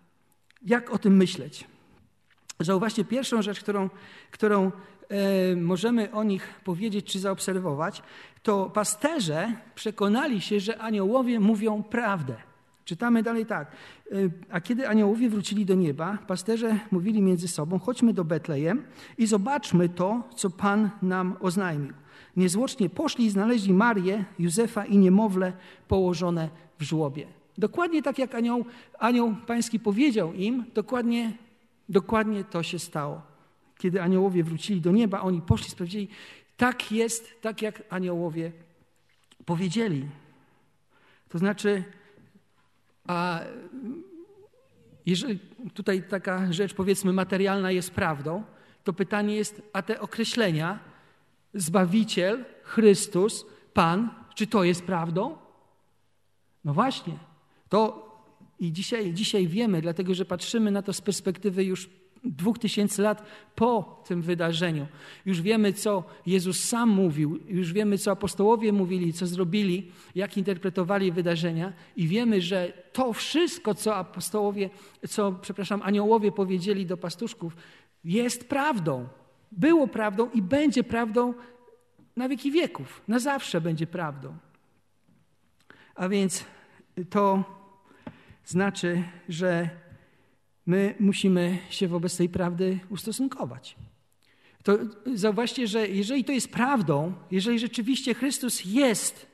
Jak 0.63 0.91
o 0.91 0.99
tym 0.99 1.17
myśleć? 1.17 1.65
Zauważcie, 2.61 3.05
pierwszą 3.05 3.43
rzecz, 3.43 3.61
którą, 3.61 3.91
którą 4.31 4.73
e, 5.09 5.57
możemy 5.57 6.13
o 6.13 6.25
nich 6.25 6.61
powiedzieć 6.65 7.07
czy 7.07 7.19
zaobserwować, 7.19 8.03
to 8.43 8.71
pasterze 8.71 9.53
przekonali 9.75 10.41
się, 10.41 10.61
że 10.61 10.79
aniołowie 10.79 11.41
mówią 11.41 11.83
prawdę. 11.83 12.37
Czytamy 12.85 13.23
dalej 13.23 13.47
tak. 13.47 13.73
E, 14.13 14.15
a 14.51 14.61
kiedy 14.61 14.89
aniołowie 14.89 15.31
wrócili 15.31 15.67
do 15.67 15.75
nieba, 15.75 16.19
pasterze 16.27 16.79
mówili 16.91 17.23
między 17.23 17.49
sobą: 17.49 17.79
chodźmy 17.79 18.13
do 18.15 18.25
Betlejem 18.25 18.83
i 19.19 19.27
zobaczmy 19.27 19.89
to, 19.89 20.23
co 20.37 20.51
Pan 20.51 20.91
nam 21.03 21.37
oznajmił. 21.41 21.93
Niezwłocznie 22.37 22.91
poszli 22.91 23.25
i 23.25 23.31
znaleźli 23.31 23.73
Marię, 23.73 24.25
Józefa 24.39 24.85
i 24.85 24.99
niemowlę 24.99 25.53
położone 25.89 26.49
w 26.81 26.83
żłobie. 26.83 27.27
Dokładnie 27.59 28.03
tak 28.03 28.19
jak 28.19 28.35
anioł, 28.35 28.65
anioł 28.99 29.37
pański 29.47 29.81
powiedział 29.81 30.33
im, 30.33 30.65
dokładnie, 30.75 31.33
dokładnie 31.89 32.45
to 32.45 32.63
się 32.63 32.79
stało. 32.79 33.23
Kiedy 33.79 34.03
aniołowie 34.03 34.45
wrócili 34.45 34.81
do 34.81 34.93
nieba, 34.93 35.21
oni 35.21 35.43
poszli, 35.43 35.71
sprawdzili, 35.71 36.09
tak 36.57 36.93
jest, 36.93 37.41
tak 37.41 37.63
jak 37.63 37.83
aniołowie 37.91 38.53
powiedzieli. 39.45 40.07
To 41.29 41.39
znaczy, 41.39 41.85
a 43.07 43.41
jeżeli 45.07 45.39
tutaj 45.75 46.03
taka 46.03 46.53
rzecz, 46.53 46.75
powiedzmy, 46.75 47.13
materialna 47.13 47.71
jest 47.71 47.91
prawdą, 47.91 48.43
to 48.85 48.93
pytanie 48.93 49.37
jest, 49.37 49.63
a 49.73 49.83
te 49.83 50.01
określenia, 50.01 50.79
Zbawiciel, 51.55 52.45
Chrystus, 52.63 53.47
Pan, 53.75 54.11
czy 54.35 54.47
to 54.47 54.65
jest 54.65 54.83
prawdą? 54.83 55.50
No 56.65 56.75
właśnie. 56.75 57.15
To 57.69 58.11
i 58.61 58.73
dzisiaj, 58.73 59.15
dzisiaj 59.15 59.47
wiemy, 59.47 59.83
dlatego 59.83 60.15
że 60.15 60.25
patrzymy 60.25 60.71
na 60.71 60.83
to 60.83 60.93
z 60.93 61.01
perspektywy 61.01 61.65
już 61.65 61.91
dwóch 62.25 62.59
tysięcy 62.59 63.03
lat 63.03 63.23
po 63.55 64.03
tym 64.07 64.23
wydarzeniu. 64.23 64.87
Już 65.27 65.43
wiemy, 65.43 65.73
co 65.73 66.05
Jezus 66.27 66.65
sam 66.65 66.89
mówił, 66.89 67.39
już 67.49 67.73
wiemy, 67.73 67.99
co 67.99 68.11
apostołowie 68.11 68.73
mówili, 68.73 69.13
co 69.13 69.27
zrobili, 69.27 69.93
jak 70.15 70.37
interpretowali 70.37 71.13
wydarzenia 71.13 71.73
i 71.97 72.09
wiemy, 72.09 72.41
że 72.41 72.73
to 72.93 73.13
wszystko, 73.13 73.75
co 73.75 73.97
apostołowie, 73.97 74.71
co, 75.09 75.33
przepraszam, 75.33 75.83
aniołowie 75.83 76.33
powiedzieli 76.33 76.87
do 76.87 76.97
pastuszków, 76.97 77.57
jest 78.05 78.49
prawdą. 78.49 79.09
Było 79.53 79.87
prawdą 79.87 80.31
i 80.31 80.43
będzie 80.43 80.85
prawdą 80.85 81.35
na 82.17 82.29
wieki 82.29 82.51
wieków. 82.51 83.03
Na 83.09 83.19
zawsze 83.19 83.61
będzie 83.61 83.87
prawdą. 83.87 84.37
A 85.95 86.09
więc 86.09 86.45
to 87.11 87.45
znaczy, 88.45 89.03
że 89.29 89.71
my 90.67 90.95
musimy 91.01 91.59
się 91.71 91.89
wobec 91.89 92.17
tej 92.17 92.29
prawdy 92.29 92.79
ustosunkować. 92.89 93.77
To 94.63 94.79
zauważcie, 95.15 95.67
że 95.67 95.89
jeżeli 95.89 96.25
to 96.25 96.33
jest 96.33 96.53
prawdą, 96.53 97.13
jeżeli 97.31 97.59
rzeczywiście 97.59 98.15
Chrystus 98.15 98.65
jest, 98.65 99.27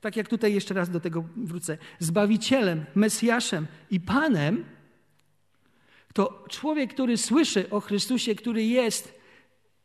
tak 0.00 0.16
jak 0.16 0.28
tutaj 0.28 0.54
jeszcze 0.54 0.74
raz 0.74 0.90
do 0.90 1.00
tego 1.00 1.24
wrócę, 1.36 1.78
Zbawicielem, 1.98 2.84
Mesjaszem 2.94 3.66
i 3.90 4.00
Panem, 4.00 4.64
to 6.12 6.44
człowiek, 6.50 6.94
który 6.94 7.16
słyszy 7.16 7.70
o 7.70 7.80
Chrystusie, 7.80 8.34
który 8.34 8.64
jest 8.64 9.20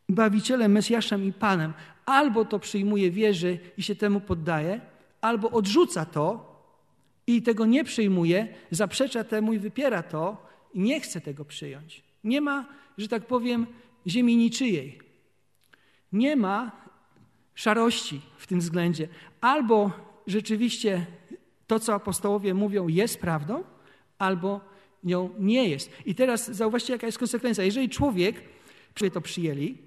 Bawicielem, 0.10 0.72
Mesjaszem 0.72 1.26
i 1.26 1.34
Panem, 1.34 1.74
albo 2.06 2.46
to 2.46 2.60
przyjmuje, 2.60 3.12
wierzy 3.12 3.60
i 3.78 3.84
się 3.84 3.96
temu 3.96 4.22
poddaje, 4.22 4.82
albo 5.22 5.50
odrzuca 5.50 6.06
to 6.06 6.50
i 7.28 7.42
tego 7.42 7.66
nie 7.66 7.84
przyjmuje, 7.84 8.48
zaprzecza 8.72 9.24
temu 9.24 9.54
i 9.54 9.60
wypiera 9.60 10.04
to 10.04 10.46
i 10.74 10.80
nie 10.80 11.00
chce 11.02 11.22
tego 11.22 11.46
przyjąć. 11.46 12.04
Nie 12.24 12.42
ma, 12.42 12.66
że 12.98 13.08
tak 13.08 13.26
powiem, 13.26 13.68
ziemi 14.08 14.38
niczyjej. 14.38 15.00
Nie 16.14 16.36
ma 16.36 16.72
szarości 17.56 18.22
w 18.38 18.48
tym 18.48 18.60
względzie. 18.60 19.08
Albo 19.42 19.92
rzeczywiście 20.28 21.06
to, 21.68 21.80
co 21.80 21.94
apostołowie 21.94 22.54
mówią, 22.54 22.88
jest 22.88 23.22
prawdą, 23.22 23.64
albo 24.18 24.62
nią 25.04 25.30
nie 25.40 25.70
jest. 25.70 25.92
I 26.06 26.16
teraz 26.16 26.52
zauważcie, 26.52 26.94
jaka 26.94 27.06
jest 27.06 27.20
konsekwencja. 27.20 27.64
Jeżeli 27.64 27.90
człowiek, 27.90 28.44
to 29.14 29.22
przyjęli, 29.22 29.78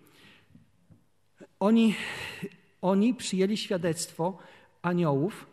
oni, 1.60 1.94
oni 2.82 3.14
przyjęli 3.14 3.56
świadectwo 3.56 4.38
aniołów, 4.82 5.46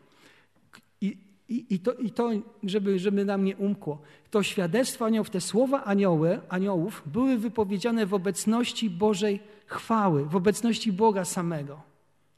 i, 1.49 1.65
i, 1.69 1.79
to, 1.79 1.93
i 1.93 2.11
to 2.11 2.29
żeby, 2.63 2.99
żeby 2.99 3.25
nam 3.25 3.43
nie 3.43 3.57
umkło, 3.57 4.01
to 4.31 4.43
świadectwo 4.43 5.05
aniołów, 5.05 5.29
te 5.29 5.41
słowa 5.41 5.83
anioły, 5.83 6.39
aniołów 6.49 7.03
były 7.05 7.37
wypowiedziane 7.37 8.05
w 8.05 8.13
obecności 8.13 8.89
Bożej 8.89 9.39
chwały, 9.65 10.25
w 10.25 10.35
obecności 10.35 10.91
Boga 10.91 11.25
samego. 11.25 11.81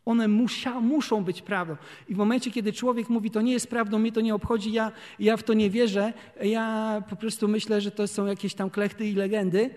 One 0.06 0.28
musia, 0.28 0.80
muszą 0.80 1.24
być 1.24 1.42
prawdą. 1.42 1.76
I 2.10 2.16
w 2.16 2.18
momencie, 2.18 2.52
kiedy 2.52 2.74
człowiek 2.74 3.10
mówi, 3.10 3.32
to 3.32 3.42
nie 3.42 3.54
jest 3.54 3.68
prawdą, 3.68 4.00
mnie 4.00 4.12
to 4.12 4.22
nie 4.22 4.36
obchodzi, 4.36 4.72
ja, 4.72 4.92
ja 5.20 5.38
w 5.38 5.44
to 5.44 5.54
nie 5.54 5.70
wierzę, 5.70 6.14
ja 6.44 7.04
po 7.10 7.16
prostu 7.16 7.48
myślę, 7.48 7.82
że 7.82 7.92
to 7.92 8.08
są 8.08 8.26
jakieś 8.26 8.54
tam 8.54 8.70
klechty 8.70 9.08
i 9.08 9.14
legendy, 9.14 9.70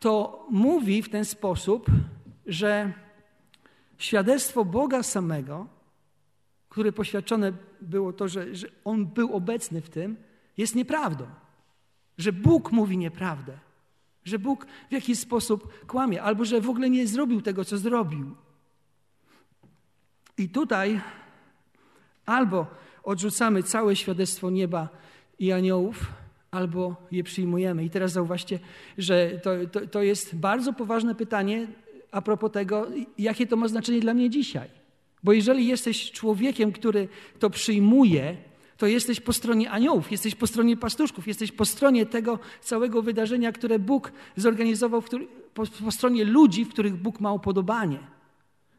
to 0.00 0.46
mówi 0.50 1.02
w 1.02 1.08
ten 1.08 1.24
sposób, 1.24 1.86
że 2.46 2.92
świadectwo 3.98 4.64
Boga 4.64 5.02
samego 5.02 5.75
które 6.76 6.92
poświadczone 6.92 7.52
było 7.80 8.12
to, 8.12 8.28
że, 8.28 8.54
że 8.54 8.68
on 8.84 9.06
był 9.06 9.32
obecny 9.32 9.80
w 9.80 9.90
tym, 9.90 10.16
jest 10.56 10.74
nieprawdą. 10.74 11.26
Że 12.18 12.32
Bóg 12.32 12.72
mówi 12.72 12.98
nieprawdę. 12.98 13.58
Że 14.24 14.38
Bóg 14.38 14.66
w 14.88 14.92
jakiś 14.92 15.18
sposób 15.18 15.86
kłamie, 15.86 16.22
albo 16.22 16.44
że 16.44 16.60
w 16.60 16.70
ogóle 16.70 16.90
nie 16.90 17.06
zrobił 17.06 17.42
tego, 17.42 17.64
co 17.64 17.78
zrobił. 17.78 18.34
I 20.38 20.48
tutaj 20.48 21.00
albo 22.26 22.66
odrzucamy 23.02 23.62
całe 23.62 23.96
świadectwo 23.96 24.50
nieba 24.50 24.88
i 25.38 25.52
aniołów, 25.52 26.12
albo 26.50 26.96
je 27.10 27.24
przyjmujemy. 27.24 27.84
I 27.84 27.90
teraz 27.90 28.12
zauważcie, 28.12 28.58
że 28.98 29.40
to, 29.42 29.50
to, 29.72 29.86
to 29.86 30.02
jest 30.02 30.36
bardzo 30.36 30.72
poważne 30.72 31.14
pytanie 31.14 31.66
a 32.12 32.22
propos 32.22 32.52
tego, 32.52 32.86
jakie 33.18 33.46
to 33.46 33.56
ma 33.56 33.68
znaczenie 33.68 34.00
dla 34.00 34.14
mnie 34.14 34.30
dzisiaj. 34.30 34.75
Bo 35.26 35.32
jeżeli 35.32 35.66
jesteś 35.66 36.10
człowiekiem, 36.10 36.72
który 36.72 37.08
to 37.38 37.50
przyjmuje, 37.50 38.36
to 38.76 38.86
jesteś 38.86 39.20
po 39.20 39.32
stronie 39.32 39.70
aniołów, 39.70 40.12
jesteś 40.12 40.34
po 40.34 40.46
stronie 40.46 40.76
pastuszków, 40.76 41.26
jesteś 41.26 41.52
po 41.52 41.64
stronie 41.64 42.06
tego 42.06 42.38
całego 42.60 43.02
wydarzenia, 43.02 43.52
które 43.52 43.78
Bóg 43.78 44.12
zorganizował, 44.36 45.02
który, 45.02 45.26
po, 45.54 45.66
po 45.84 45.90
stronie 45.90 46.24
ludzi, 46.24 46.64
w 46.64 46.68
których 46.68 46.96
Bóg 46.96 47.20
ma 47.20 47.32
upodobanie. 47.32 47.98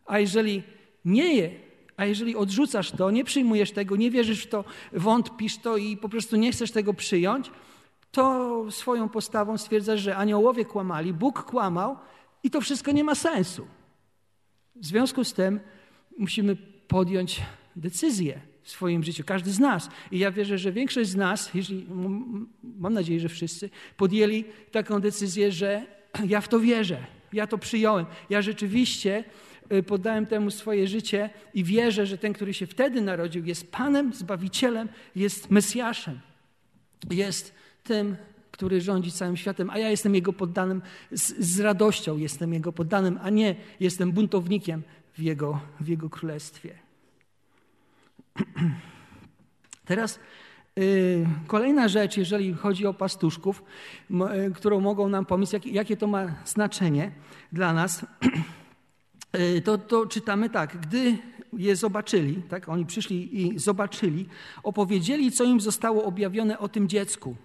A 0.05 0.19
jeżeli 0.19 0.63
nie 1.05 1.33
je, 1.33 1.51
a 1.97 2.05
jeżeli 2.05 2.36
odrzucasz 2.36 2.91
to, 2.91 3.12
nie 3.12 3.23
przyjmujesz 3.23 3.71
tego, 3.71 3.95
nie 3.95 4.12
wierzysz 4.12 4.43
w 4.43 4.49
to, 4.49 4.63
wątpisz 4.93 5.57
to 5.57 5.77
i 5.77 5.97
po 5.97 6.10
prostu 6.10 6.36
nie 6.36 6.51
chcesz 6.51 6.71
tego 6.71 6.93
przyjąć, 6.93 7.51
to 8.12 8.65
swoją 8.71 9.10
postawą 9.10 9.57
stwierdzasz, 9.57 10.01
że 10.01 10.17
aniołowie 10.17 10.65
kłamali, 10.65 11.13
Bóg 11.13 11.43
kłamał 11.43 11.97
i 12.43 12.49
to 12.49 12.62
wszystko 12.62 12.91
nie 12.91 13.03
ma 13.03 13.15
sensu. 13.15 13.67
W 14.75 14.86
związku 14.86 15.23
z 15.23 15.33
tym 15.33 15.60
musimy 16.17 16.56
podjąć 16.88 17.41
decyzję 17.75 18.39
w 18.63 18.69
swoim 18.69 19.03
życiu, 19.03 19.23
każdy 19.25 19.51
z 19.51 19.60
nas. 19.60 19.89
I 20.12 20.19
ja 20.19 20.32
wierzę, 20.32 20.58
że 20.58 20.71
większość 20.71 21.10
z 21.10 21.15
nas, 21.15 21.53
jeśli, 21.53 21.86
mam 22.63 22.93
nadzieję, 22.93 23.19
że 23.19 23.30
wszyscy, 23.30 23.69
podjęli 23.97 24.43
taką 24.71 24.99
decyzję, 24.99 25.51
że 25.51 25.86
ja 26.34 26.41
w 26.41 26.47
to 26.47 26.60
wierzę, 26.60 27.06
ja 27.34 27.47
to 27.47 27.58
przyjąłem. 27.58 28.06
Ja 28.30 28.41
rzeczywiście 28.41 29.23
y, 29.71 29.84
poddałem 29.84 30.25
temu 30.25 30.51
swoje 30.51 30.88
życie 30.88 31.30
i 31.53 31.63
wierzę, 31.63 32.06
że 32.06 32.17
ten, 32.17 32.34
który 32.34 32.53
się 32.53 32.67
wtedy 32.67 33.01
narodził, 33.01 33.45
jest 33.45 33.71
Panem, 33.71 34.13
Zbawicielem, 34.13 34.89
jest 35.15 35.51
Mesjaszem, 35.51 36.19
jest 37.10 37.56
tym, 37.84 38.15
który 38.51 38.82
rządzi 38.82 39.12
całym 39.12 39.38
światem, 39.38 39.69
a 39.69 39.77
ja 39.77 39.89
jestem 39.89 40.15
Jego 40.15 40.34
poddanym, 40.34 40.82
z, 41.12 41.39
z 41.39 41.60
radością 41.60 42.17
jestem 42.17 42.53
Jego 42.53 42.73
poddanym, 42.73 43.19
a 43.21 43.30
nie 43.30 43.56
jestem 43.80 44.12
buntownikiem 44.12 44.84
w 45.17 45.21
Jego, 45.21 45.60
w 45.80 45.88
jego 45.88 46.10
Królestwie. 46.10 46.75
Teraz 49.86 50.19
y, 50.80 51.25
kolejna 51.47 51.88
rzecz, 51.88 52.17
jeżeli 52.17 52.53
chodzi 52.53 52.86
o 52.86 52.93
pastuszków, 52.93 53.63
y, 54.12 54.53
którą 54.53 54.80
mogą 54.80 55.10
nam 55.10 55.25
pomóc, 55.25 55.53
jak, 55.53 55.65
jakie 55.65 55.97
to 55.97 56.08
ma 56.08 56.36
znaczenie 56.45 57.12
dla 57.51 57.73
nas, 57.73 58.06
y, 59.58 59.62
to, 59.62 59.77
to 59.77 60.06
czytamy 60.06 60.49
tak. 60.49 60.77
Gdy 60.77 61.17
je 61.53 61.75
zobaczyli, 61.75 62.41
tak, 62.49 62.69
oni 62.69 62.86
przyszli 62.86 63.41
i 63.41 63.60
zobaczyli, 63.60 64.27
opowiedzieli, 64.63 65.32
co 65.32 65.43
im 65.43 65.62
zostało 65.62 66.03
objawione 66.03 66.60
o 66.60 66.69
tym 66.69 66.88
dziecku. 66.88 67.36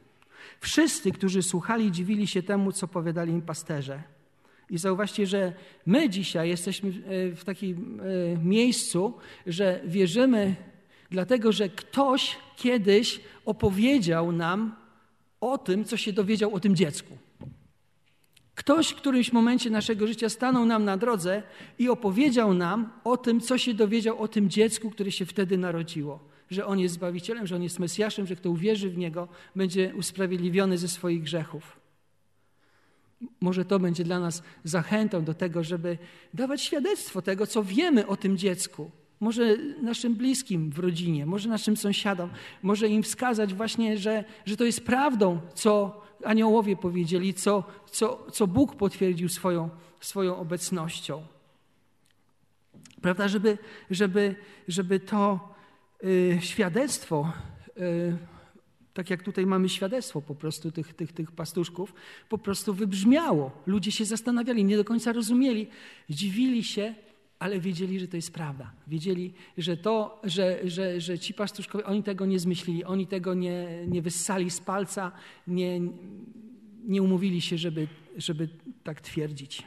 Wszyscy, 0.61 1.13
którzy 1.13 1.43
słuchali, 1.43 1.93
dziwili 1.93 2.27
się 2.27 2.43
temu, 2.43 2.73
co 2.73 2.89
powiadali 2.89 3.33
im 3.33 3.43
pasterze. 3.43 4.03
I 4.73 4.79
zauważcie, 4.79 5.27
że 5.27 5.53
my 5.87 6.09
dzisiaj 6.09 6.49
jesteśmy 6.49 6.89
e, 6.89 6.93
w 7.37 7.45
takim 7.45 8.01
e, 8.01 8.05
miejscu, 8.45 9.15
że 9.47 9.81
wierzymy, 9.85 10.55
dlatego 11.11 11.53
że 11.53 11.69
ktoś 11.69 12.37
kiedyś 12.57 13.21
opowiedział 13.45 14.33
nam 14.33 14.77
o 15.41 15.59
tym, 15.59 15.85
co 15.85 15.97
się 15.97 16.13
dowiedział 16.13 16.55
o 16.55 16.61
tym 16.61 16.77
dziecku. 16.77 17.19
Ktoś 18.55 18.89
w 18.89 18.97
którymś 18.97 19.33
momencie 19.33 19.71
naszego 19.71 20.07
życia 20.07 20.29
stanął 20.29 20.65
nam 20.65 20.85
na 20.85 20.97
drodze 20.97 21.43
i 21.79 21.89
opowiedział 21.89 22.55
nam 22.55 22.93
o 23.05 23.17
tym, 23.17 23.41
co 23.41 23.59
się 23.59 23.75
dowiedział 23.75 24.19
o 24.19 24.29
tym 24.29 24.51
dziecku, 24.51 24.91
które 24.91 25.13
się 25.13 25.27
wtedy 25.27 25.59
narodziło. 25.59 26.21
Że 26.51 26.67
on 26.67 26.79
jest 26.79 26.95
Zbawicielem, 26.95 27.47
że 27.47 27.57
on 27.57 27.63
jest 27.63 27.79
Mesjaszem, 27.79 28.27
że 28.27 28.37
kto 28.37 28.51
uwierzy 28.51 28.91
w 28.91 28.99
Niego, 28.99 29.29
będzie 29.57 29.95
usprawiedliwiony 29.95 30.79
ze 30.79 30.89
swoich 30.89 31.23
grzechów. 31.23 31.82
Może 33.41 33.65
to 33.65 33.79
będzie 33.79 34.05
dla 34.05 34.21
nas 34.21 34.43
zachętą 34.65 35.25
do 35.25 35.35
tego, 35.35 35.65
żeby 35.65 35.99
dawać 36.35 36.63
świadectwo 36.63 37.23
tego, 37.23 37.47
co 37.47 37.65
wiemy 37.65 38.07
o 38.07 38.17
tym 38.17 38.39
dziecku. 38.39 38.91
Może 39.21 39.57
naszym 39.83 40.15
bliskim 40.15 40.71
w 40.71 40.79
rodzinie, 40.79 41.27
może 41.27 41.49
naszym 41.49 41.77
sąsiadom, 41.77 42.31
może 42.63 42.89
im 42.89 43.03
wskazać 43.03 43.55
właśnie, 43.55 43.99
że, 43.99 44.25
że 44.47 44.57
to 44.57 44.65
jest 44.65 44.87
prawdą, 44.87 45.41
co 45.55 46.03
aniołowie 46.25 46.77
powiedzieli, 46.77 47.35
co, 47.35 47.65
co, 47.91 48.27
co 48.33 48.47
Bóg 48.47 48.77
potwierdził 48.77 49.29
swoją, 49.29 49.71
swoją 50.01 50.37
obecnością. 50.37 51.23
Prawda, 53.03 53.29
żeby, 53.29 53.59
żeby, 53.91 54.35
żeby 54.69 55.01
to 55.01 55.55
y, 56.05 56.39
świadectwo 56.41 57.33
y, 57.79 58.17
tak 58.95 59.11
jak 59.11 59.23
tutaj 59.23 59.47
mamy 59.47 59.69
świadectwo 59.69 60.23
po 60.23 60.35
prostu 60.35 60.71
tych, 60.71 60.95
tych, 60.95 61.13
tych 61.13 61.33
pastuszków, 61.33 61.95
po 62.29 62.39
prostu 62.39 62.75
wybrzmiało. 62.75 63.51
Ludzie 63.67 63.93
się 63.93 64.05
zastanawiali, 64.05 64.65
nie 64.65 64.77
do 64.77 64.85
końca 64.85 65.13
rozumieli, 65.13 65.67
dziwili 66.11 66.65
się, 66.65 66.95
ale 67.39 67.61
wiedzieli, 67.61 68.01
że 68.01 68.09
to 68.09 68.17
jest 68.17 68.33
prawda. 68.33 68.73
Wiedzieli, 68.87 69.35
że 69.59 69.77
to, 69.77 70.21
że, 70.25 70.61
że, 70.65 71.01
że 71.01 71.19
ci 71.19 71.35
pastuszkowie, 71.35 71.85
oni 71.85 72.03
tego 72.03 72.27
nie 72.27 72.39
zmyślili, 72.39 72.85
oni 72.85 73.07
tego 73.07 73.35
nie, 73.35 73.87
nie 73.87 74.03
wyssali 74.03 74.51
z 74.51 74.61
palca, 74.61 75.13
nie, 75.47 75.81
nie 76.85 77.03
umówili 77.03 77.41
się, 77.41 77.59
żeby, 77.59 77.89
żeby 78.17 78.49
tak 78.85 79.01
twierdzić. 79.01 79.63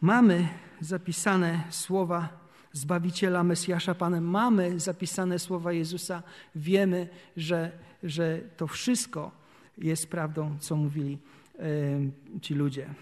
Mamy 0.00 0.48
zapisane 0.80 1.64
słowa 1.70 2.37
Zbawiciela, 2.72 3.44
Mesjasza 3.44 3.94
Panem. 3.94 4.24
Mamy 4.24 4.80
zapisane 4.80 5.38
słowa 5.38 5.72
Jezusa, 5.72 6.22
wiemy, 6.54 7.08
że, 7.36 7.72
że 8.02 8.40
to 8.56 8.66
wszystko 8.66 9.30
jest 9.78 10.06
prawdą, 10.06 10.56
co 10.60 10.76
mówili 10.76 11.18
ci 12.42 12.54
ludzie. 12.54 12.94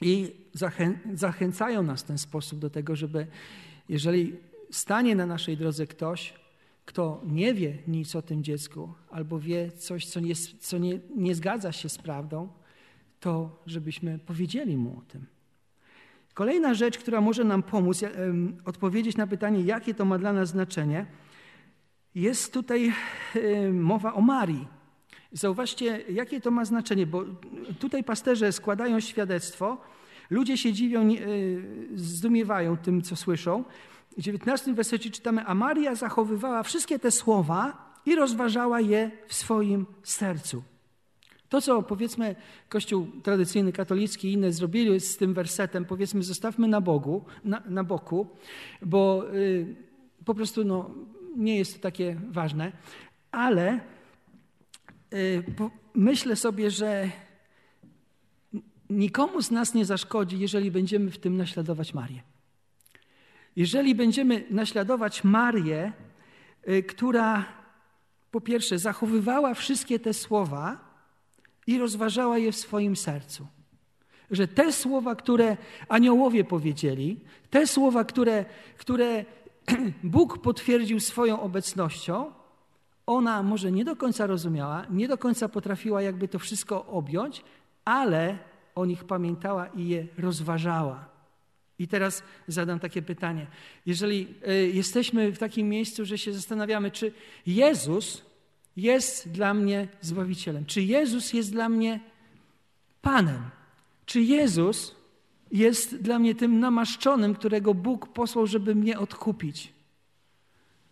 I 0.00 0.32
zachę, 0.52 0.98
zachęcają 1.14 1.82
nas 1.82 2.02
w 2.02 2.06
ten 2.06 2.18
sposób 2.18 2.58
do 2.58 2.70
tego, 2.70 2.96
żeby 2.96 3.26
jeżeli 3.88 4.36
stanie 4.70 5.14
na 5.14 5.26
naszej 5.26 5.56
drodze 5.56 5.86
ktoś, 5.86 6.34
kto 6.84 7.22
nie 7.26 7.54
wie 7.54 7.78
nic 7.86 8.16
o 8.16 8.22
tym 8.22 8.44
dziecku, 8.44 8.94
albo 9.10 9.38
wie 9.38 9.72
coś, 9.72 10.06
co 10.06 10.20
nie, 10.20 10.34
co 10.60 10.78
nie, 10.78 11.00
nie 11.16 11.34
zgadza 11.34 11.72
się 11.72 11.88
z 11.88 11.98
prawdą, 11.98 12.48
to 13.20 13.62
żebyśmy 13.66 14.18
powiedzieli 14.18 14.76
mu 14.76 14.98
o 14.98 15.02
tym. 15.08 15.26
Kolejna 16.34 16.74
rzecz, 16.74 16.98
która 16.98 17.20
może 17.20 17.44
nam 17.44 17.62
pomóc 17.62 18.04
odpowiedzieć 18.64 19.16
na 19.16 19.26
pytanie, 19.26 19.62
jakie 19.62 19.94
to 19.94 20.04
ma 20.04 20.18
dla 20.18 20.32
nas 20.32 20.48
znaczenie, 20.48 21.06
jest 22.14 22.52
tutaj 22.52 22.92
mowa 23.72 24.14
o 24.14 24.20
Marii. 24.20 24.68
Zauważcie, 25.32 26.04
jakie 26.08 26.40
to 26.40 26.50
ma 26.50 26.64
znaczenie, 26.64 27.06
bo 27.06 27.24
tutaj 27.78 28.04
pasterze 28.04 28.52
składają 28.52 29.00
świadectwo, 29.00 29.78
ludzie 30.30 30.58
się 30.58 30.72
dziwią, 30.72 31.00
e, 31.00 31.16
zdumiewają 31.94 32.76
tym, 32.76 33.02
co 33.02 33.16
słyszą. 33.16 33.64
W 34.18 34.22
19 34.22 34.74
wersecie 34.74 35.10
czytamy, 35.10 35.44
a 35.46 35.54
Maria 35.54 35.94
zachowywała 35.94 36.62
wszystkie 36.62 36.98
te 36.98 37.10
słowa 37.10 37.92
i 38.06 38.14
rozważała 38.14 38.80
je 38.80 39.10
w 39.26 39.34
swoim 39.34 39.86
sercu. 40.02 40.62
To, 41.52 41.60
co 41.60 41.82
powiedzmy 41.82 42.36
Kościół 42.68 43.06
tradycyjny, 43.22 43.72
katolicki 43.72 44.28
i 44.28 44.32
inne 44.32 44.52
zrobili 44.52 45.00
z 45.00 45.16
tym 45.16 45.34
wersetem, 45.34 45.84
powiedzmy, 45.84 46.22
zostawmy 46.22 46.68
na, 46.68 46.80
Bogu, 46.80 47.24
na, 47.44 47.62
na 47.66 47.84
boku, 47.84 48.26
bo 48.82 49.24
y, 49.34 49.76
po 50.24 50.34
prostu 50.34 50.64
no, 50.64 50.90
nie 51.36 51.56
jest 51.56 51.74
to 51.74 51.80
takie 51.80 52.20
ważne, 52.30 52.72
ale 53.30 53.80
y, 55.14 55.44
po, 55.56 55.70
myślę 55.94 56.36
sobie, 56.36 56.70
że 56.70 57.10
nikomu 58.90 59.42
z 59.42 59.50
nas 59.50 59.74
nie 59.74 59.84
zaszkodzi, 59.84 60.38
jeżeli 60.38 60.70
będziemy 60.70 61.10
w 61.10 61.18
tym 61.18 61.36
naśladować 61.36 61.94
Marię. 61.94 62.22
Jeżeli 63.56 63.94
będziemy 63.94 64.44
naśladować 64.50 65.24
Marię, 65.24 65.92
y, 66.68 66.82
która 66.82 67.44
po 68.30 68.40
pierwsze 68.40 68.78
zachowywała 68.78 69.54
wszystkie 69.54 69.98
te 69.98 70.14
słowa, 70.14 70.91
i 71.66 71.78
rozważała 71.78 72.38
je 72.38 72.52
w 72.52 72.56
swoim 72.56 72.96
sercu. 72.96 73.46
Że 74.30 74.48
te 74.48 74.72
słowa, 74.72 75.14
które 75.14 75.56
aniołowie 75.88 76.44
powiedzieli, 76.44 77.20
te 77.50 77.66
słowa, 77.66 78.04
które, 78.04 78.44
które 78.78 79.24
Bóg 80.04 80.38
potwierdził 80.38 81.00
swoją 81.00 81.40
obecnością, 81.40 82.32
ona 83.06 83.42
może 83.42 83.72
nie 83.72 83.84
do 83.84 83.96
końca 83.96 84.26
rozumiała, 84.26 84.86
nie 84.90 85.08
do 85.08 85.18
końca 85.18 85.48
potrafiła 85.48 86.02
jakby 86.02 86.28
to 86.28 86.38
wszystko 86.38 86.86
objąć, 86.86 87.44
ale 87.84 88.38
o 88.74 88.86
nich 88.86 89.04
pamiętała 89.04 89.66
i 89.66 89.88
je 89.88 90.06
rozważała. 90.18 91.12
I 91.78 91.88
teraz 91.88 92.22
zadam 92.48 92.80
takie 92.80 93.02
pytanie. 93.02 93.46
Jeżeli 93.86 94.34
y, 94.48 94.70
jesteśmy 94.74 95.32
w 95.32 95.38
takim 95.38 95.68
miejscu, 95.68 96.04
że 96.04 96.18
się 96.18 96.32
zastanawiamy, 96.32 96.90
czy 96.90 97.12
Jezus 97.46 98.31
jest 98.76 99.28
dla 99.28 99.54
mnie 99.54 99.88
Zbawicielem? 100.00 100.66
Czy 100.66 100.82
Jezus 100.82 101.32
jest 101.32 101.52
dla 101.52 101.68
mnie 101.68 102.00
Panem? 103.02 103.42
Czy 104.06 104.20
Jezus 104.20 104.94
jest 105.52 105.96
dla 105.96 106.18
mnie 106.18 106.34
tym 106.34 106.60
namaszczonym, 106.60 107.34
którego 107.34 107.74
Bóg 107.74 108.08
posłał, 108.08 108.46
żeby 108.46 108.74
mnie 108.74 108.98
odkupić? 108.98 109.72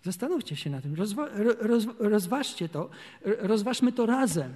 Zastanówcie 0.03 0.57
się 0.57 0.71
na 0.71 0.81
tym, 0.81 0.95
rozwa 0.95 1.29
roz 1.61 1.87
rozważcie 1.99 2.69
to, 2.69 2.91
rozważmy 3.25 3.93
to 3.93 4.07
razem. 4.07 4.55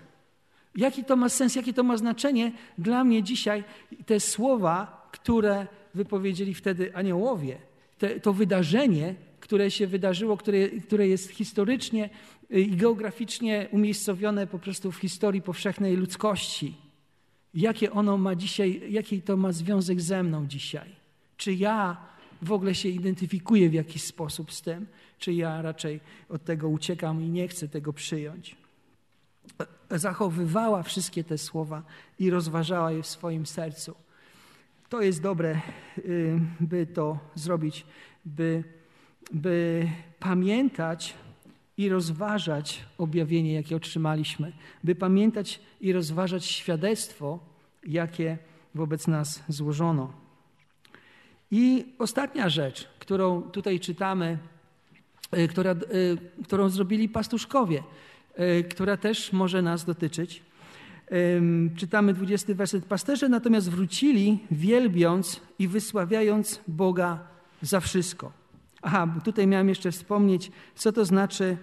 Jaki 0.77 1.05
to 1.05 1.17
ma 1.17 1.29
sens, 1.29 1.57
jakie 1.57 1.73
to 1.73 1.83
ma 1.83 1.97
znaczenie 1.97 2.53
dla 2.79 3.05
mnie 3.05 3.23
dzisiaj, 3.23 3.65
te 4.07 4.21
słowa, 4.21 5.09
które 5.13 5.67
wypowiedzieli 5.95 6.55
wtedy 6.55 6.97
aniołowie, 6.97 7.59
te, 7.99 8.21
to 8.21 8.33
wydarzenie, 8.33 9.15
które 9.41 9.71
się 9.71 9.87
wydarzyło, 9.87 10.37
które, 10.37 10.69
które 10.69 11.09
jest 11.09 11.31
historycznie 11.31 12.11
i 12.61 12.77
geograficznie 12.77 13.69
umiejscowione 13.71 14.47
po 14.47 14.59
prostu 14.59 14.93
w 14.93 14.97
historii 14.97 15.43
powszechnej 15.43 15.97
ludzkości. 15.97 16.77
Jakie 17.55 17.93
ono 17.93 18.19
ma 18.19 18.35
dzisiaj, 18.35 18.93
jaki 18.93 19.23
to 19.23 19.37
ma 19.37 19.53
związek 19.53 20.01
ze 20.01 20.23
mną 20.23 20.47
dzisiaj? 20.47 20.89
Czy 21.37 21.55
ja 21.55 21.97
w 22.43 22.53
ogóle 22.53 22.75
się 22.75 22.89
identyfikuję 22.89 23.71
w 23.71 23.75
jakiś 23.75 24.03
sposób 24.03 24.53
z 24.53 24.63
tym, 24.63 24.87
czy 25.19 25.33
ja 25.33 25.63
raczej 25.63 26.01
od 26.29 26.45
tego 26.45 26.69
uciekam 26.69 27.23
i 27.23 27.29
nie 27.29 27.49
chcę 27.49 27.69
tego 27.69 27.93
przyjąć? 27.93 28.57
Zachowywała 29.91 30.83
wszystkie 30.83 31.25
te 31.25 31.39
słowa 31.39 31.83
i 32.19 32.31
rozważała 32.31 32.93
je 32.93 33.03
w 33.03 33.07
swoim 33.07 33.47
sercu. 33.47 33.95
To 34.89 35.03
jest 35.03 35.23
dobre, 35.23 35.61
y, 35.99 36.41
by 36.61 36.87
to 36.87 37.19
zrobić, 37.35 37.87
by, 38.25 38.65
by 39.33 39.89
pamiętać 40.19 41.15
i 41.77 41.89
rozważać 41.89 42.85
objawienie, 42.99 43.53
jakie 43.53 43.77
otrzymaliśmy, 43.77 44.53
by 44.85 44.95
pamiętać 44.95 45.61
i 45.81 45.93
rozważać 45.93 46.45
świadectwo, 46.45 47.39
jakie 47.87 48.39
wobec 48.75 49.09
nas 49.09 49.43
złożono. 49.49 50.13
I 51.51 51.85
ostatnia 51.99 52.49
rzecz, 52.49 52.89
którą 52.99 53.43
tutaj 53.43 53.81
czytamy, 53.81 54.39
y, 55.39 55.49
która, 55.49 55.73
y, 55.73 56.45
którą 56.45 56.69
zrobili 56.69 57.09
pastuszkowie, 57.09 57.83
która 58.71 58.97
też 58.97 59.33
może 59.33 59.63
nas 59.63 59.85
dotyczyć. 59.85 60.43
Czytamy 61.77 62.15
20 62.15 62.55
werset. 62.55 62.85
Pasterze 62.85 63.29
natomiast 63.29 63.71
wrócili, 63.71 64.39
wielbiąc 64.51 65.41
i 65.59 65.69
wysławiając 65.69 66.61
Boga 66.69 67.19
za 67.63 67.81
wszystko. 67.81 68.44
Aha, 68.87 69.09
tutaj 69.25 69.47
miałem 69.47 69.69
jeszcze 69.69 69.93
wspomnieć, 69.93 70.51
co 70.75 70.93
to 70.93 71.05
znaczy 71.05 71.57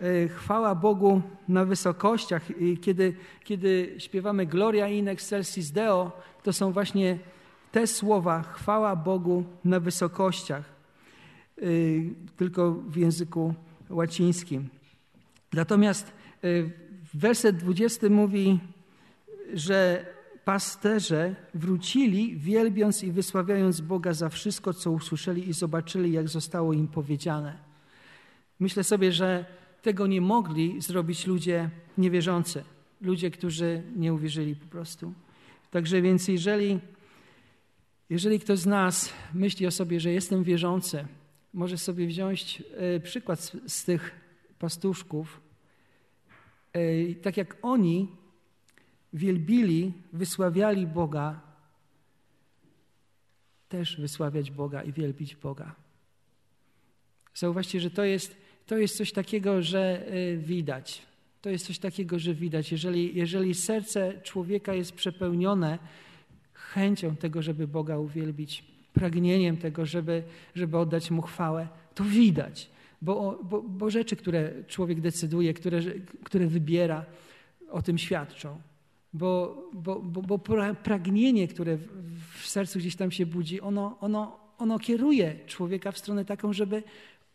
e, 0.00 0.28
chwała 0.28 0.74
Bogu 0.74 1.22
na 1.48 1.64
wysokościach. 1.64 2.42
Kiedy, 2.80 3.14
kiedy 3.44 3.94
śpiewamy 3.98 4.46
Gloria 4.46 4.88
in 4.88 5.08
excelsis 5.08 5.70
Deo, 5.70 6.12
to 6.42 6.52
są 6.52 6.72
właśnie 6.72 7.18
te 7.72 7.86
słowa 7.86 8.42
chwała 8.42 8.96
Bogu 8.96 9.44
na 9.64 9.80
wysokościach, 9.80 10.64
e, 11.58 11.62
tylko 12.36 12.72
w 12.72 12.96
języku 12.96 13.54
łacińskim. 13.90 14.68
Natomiast 15.52 16.06
e, 16.06 16.48
werset 17.14 17.56
20 17.56 18.08
mówi, 18.08 18.60
że 19.54 20.06
pasterze 20.48 21.34
wrócili, 21.54 22.36
wielbiąc 22.36 23.04
i 23.04 23.12
wysławiając 23.12 23.80
Boga 23.80 24.12
za 24.12 24.28
wszystko, 24.28 24.74
co 24.74 24.90
usłyszeli 24.90 25.48
i 25.48 25.52
zobaczyli, 25.52 26.12
jak 26.12 26.28
zostało 26.28 26.72
im 26.72 26.88
powiedziane. 26.88 27.58
Myślę 28.60 28.84
sobie, 28.84 29.12
że 29.12 29.44
tego 29.82 30.06
nie 30.06 30.20
mogli 30.20 30.80
zrobić 30.80 31.26
ludzie 31.26 31.70
niewierzący, 31.98 32.64
ludzie, 33.00 33.30
którzy 33.30 33.82
nie 33.96 34.14
uwierzyli 34.14 34.56
po 34.56 34.66
prostu. 34.66 35.12
Także 35.70 36.02
więc, 36.02 36.28
jeżeli, 36.28 36.78
jeżeli 38.10 38.40
ktoś 38.40 38.58
z 38.58 38.66
nas 38.66 39.12
myśli 39.34 39.66
o 39.66 39.70
sobie, 39.70 40.00
że 40.00 40.12
jestem 40.12 40.44
wierzący, 40.44 41.06
może 41.54 41.78
sobie 41.78 42.06
wziąć 42.06 42.62
e, 42.76 43.00
przykład 43.00 43.40
z, 43.40 43.56
z 43.66 43.84
tych 43.84 44.14
pastuszków. 44.58 45.40
E, 46.72 47.14
tak 47.14 47.36
jak 47.36 47.56
oni 47.62 48.08
wielbili, 49.12 49.92
wysławiali 50.12 50.86
Boga, 50.86 51.40
też 53.68 54.00
wysławiać 54.00 54.50
Boga 54.50 54.82
i 54.82 54.92
wielbić 54.92 55.36
Boga. 55.36 55.74
Zauważcie, 57.34 57.80
że 57.80 57.90
to 57.90 58.04
jest, 58.04 58.36
to 58.66 58.78
jest 58.78 58.96
coś 58.96 59.12
takiego, 59.12 59.62
że 59.62 60.12
y, 60.14 60.38
widać. 60.38 61.02
To 61.42 61.50
jest 61.50 61.66
coś 61.66 61.78
takiego, 61.78 62.18
że 62.18 62.34
widać. 62.34 62.72
Jeżeli, 62.72 63.16
jeżeli 63.16 63.54
serce 63.54 64.20
człowieka 64.22 64.74
jest 64.74 64.92
przepełnione 64.92 65.78
chęcią 66.52 67.16
tego, 67.16 67.42
żeby 67.42 67.68
Boga 67.68 67.98
uwielbić, 67.98 68.64
pragnieniem 68.92 69.56
tego, 69.56 69.86
żeby, 69.86 70.22
żeby 70.54 70.78
oddać 70.78 71.10
Mu 71.10 71.22
chwałę, 71.22 71.68
to 71.94 72.04
widać. 72.04 72.70
Bo, 73.02 73.40
bo, 73.44 73.62
bo 73.62 73.90
rzeczy, 73.90 74.16
które 74.16 74.64
człowiek 74.64 75.00
decyduje, 75.00 75.54
które, 75.54 75.80
które 76.24 76.46
wybiera, 76.46 77.04
o 77.70 77.82
tym 77.82 77.98
świadczą 77.98 78.60
bo, 79.12 79.62
bo, 79.72 80.00
bo, 80.00 80.22
bo 80.22 80.38
pragnienie, 80.82 81.48
które 81.48 81.78
w 82.40 82.46
sercu 82.48 82.78
gdzieś 82.78 82.96
tam 82.96 83.10
się 83.10 83.26
budzi, 83.26 83.60
ono, 83.60 83.96
ono, 84.00 84.38
ono 84.58 84.78
kieruje 84.78 85.38
człowieka 85.46 85.92
w 85.92 85.98
stronę 85.98 86.24
taką, 86.24 86.52
żeby 86.52 86.82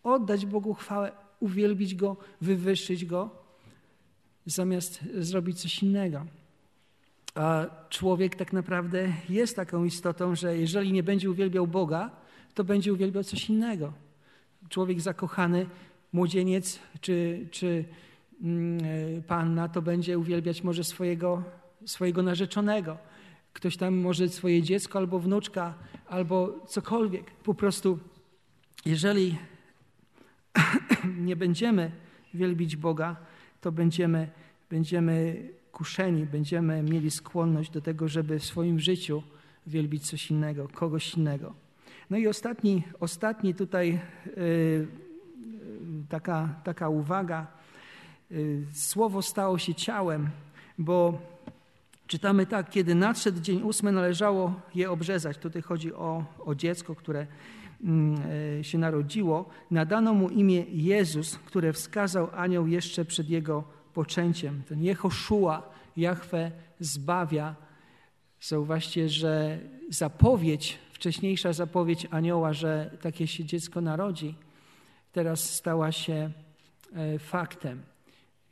oddać 0.04 0.46
Bogu 0.46 0.74
chwałę, 0.74 1.12
uwielbić 1.40 1.96
Go, 1.96 2.18
wywyższyć 2.42 3.06
Go, 3.06 3.30
zamiast 4.46 5.04
zrobić 5.18 5.62
coś 5.62 5.84
innego. 5.84 6.26
A 7.36 7.66
człowiek 7.90 8.36
tak 8.36 8.54
naprawdę 8.54 9.14
jest 9.30 9.56
taką 9.56 9.84
istotą, 9.84 10.36
że 10.36 10.58
jeżeli 10.58 10.94
nie 10.94 11.04
będzie 11.04 11.32
uwielbiał 11.32 11.68
Boga, 11.68 12.12
to 12.54 12.64
będzie 12.64 12.94
uwielbiał 12.94 13.24
coś 13.24 13.50
innego. 13.50 13.94
Człowiek 14.70 15.02
zakochany, 15.02 15.66
młodzieniec 16.14 16.80
czy, 17.02 17.48
czy 17.52 17.86
mm, 18.42 18.78
e, 19.18 19.22
panna, 19.22 19.70
to 19.70 19.82
będzie 19.82 20.20
uwielbiać 20.20 20.64
może 20.64 20.84
swojego 20.84 21.44
swojego 21.86 22.24
narzeczonego. 22.24 22.98
Ktoś 23.54 23.78
tam 23.78 23.98
może 23.98 24.30
swoje 24.30 24.62
dziecko 24.62 25.00
albo 25.00 25.20
wnuczka, 25.20 25.74
albo 26.08 26.60
cokolwiek. 26.68 27.32
Po 27.32 27.54
prostu, 27.54 28.00
jeżeli 28.86 29.38
nie 31.28 31.36
będziemy 31.36 31.92
wielbić 32.34 32.76
Boga, 32.76 33.16
to 33.62 33.72
będziemy, 33.72 34.30
będziemy 34.70 35.50
kuszeni, 35.72 36.26
będziemy 36.26 36.84
mieli 36.84 37.12
skłonność 37.12 37.72
do 37.72 37.82
tego, 37.82 38.08
żeby 38.08 38.40
w 38.40 38.46
swoim 38.46 38.80
życiu 38.80 39.24
wielbić 39.68 40.10
coś 40.10 40.32
innego, 40.32 40.68
kogoś 40.68 41.14
innego. 41.14 41.54
No 42.10 42.18
i 42.18 42.28
ostatni, 42.28 42.84
ostatni 43.00 43.56
tutaj 43.56 44.00
yy, 44.38 44.88
taka, 46.10 46.50
taka 46.64 46.90
uwaga. 46.90 47.48
Yy, 48.32 48.66
słowo 48.74 49.22
stało 49.22 49.58
się 49.58 49.76
ciałem, 49.76 50.30
bo 50.78 51.22
Czytamy 52.14 52.46
tak, 52.46 52.70
kiedy 52.70 52.96
nadszedł 52.96 53.40
dzień 53.42 53.62
ósmy, 53.62 53.92
należało 53.92 54.62
je 54.76 54.92
obrzezać. 54.92 55.38
Tutaj 55.38 55.62
chodzi 55.62 55.94
o, 55.94 56.26
o 56.40 56.56
dziecko, 56.56 56.96
które 56.96 57.28
mm, 57.84 58.22
e, 58.60 58.64
się 58.64 58.78
narodziło. 58.78 59.50
Nadano 59.72 60.14
mu 60.14 60.30
imię 60.30 60.66
Jezus, 60.70 61.38
które 61.46 61.74
wskazał 61.74 62.30
anioł 62.36 62.68
jeszcze 62.68 63.06
przed 63.06 63.30
jego 63.30 63.64
poczęciem. 63.94 64.64
Ten 64.68 64.84
Jehoszua, 64.84 65.74
Jahwe 65.98 66.52
zbawia. 66.80 67.56
Zauważcie, 68.42 69.10
że 69.10 69.60
zapowiedź, 69.90 70.80
wcześniejsza 70.92 71.54
zapowiedź 71.54 72.08
anioła, 72.12 72.54
że 72.54 72.98
takie 73.02 73.28
się 73.28 73.46
dziecko 73.46 73.82
narodzi, 73.82 74.36
teraz 75.12 75.50
stała 75.50 75.92
się 75.92 76.32
e, 76.96 77.20
faktem. 77.20 77.82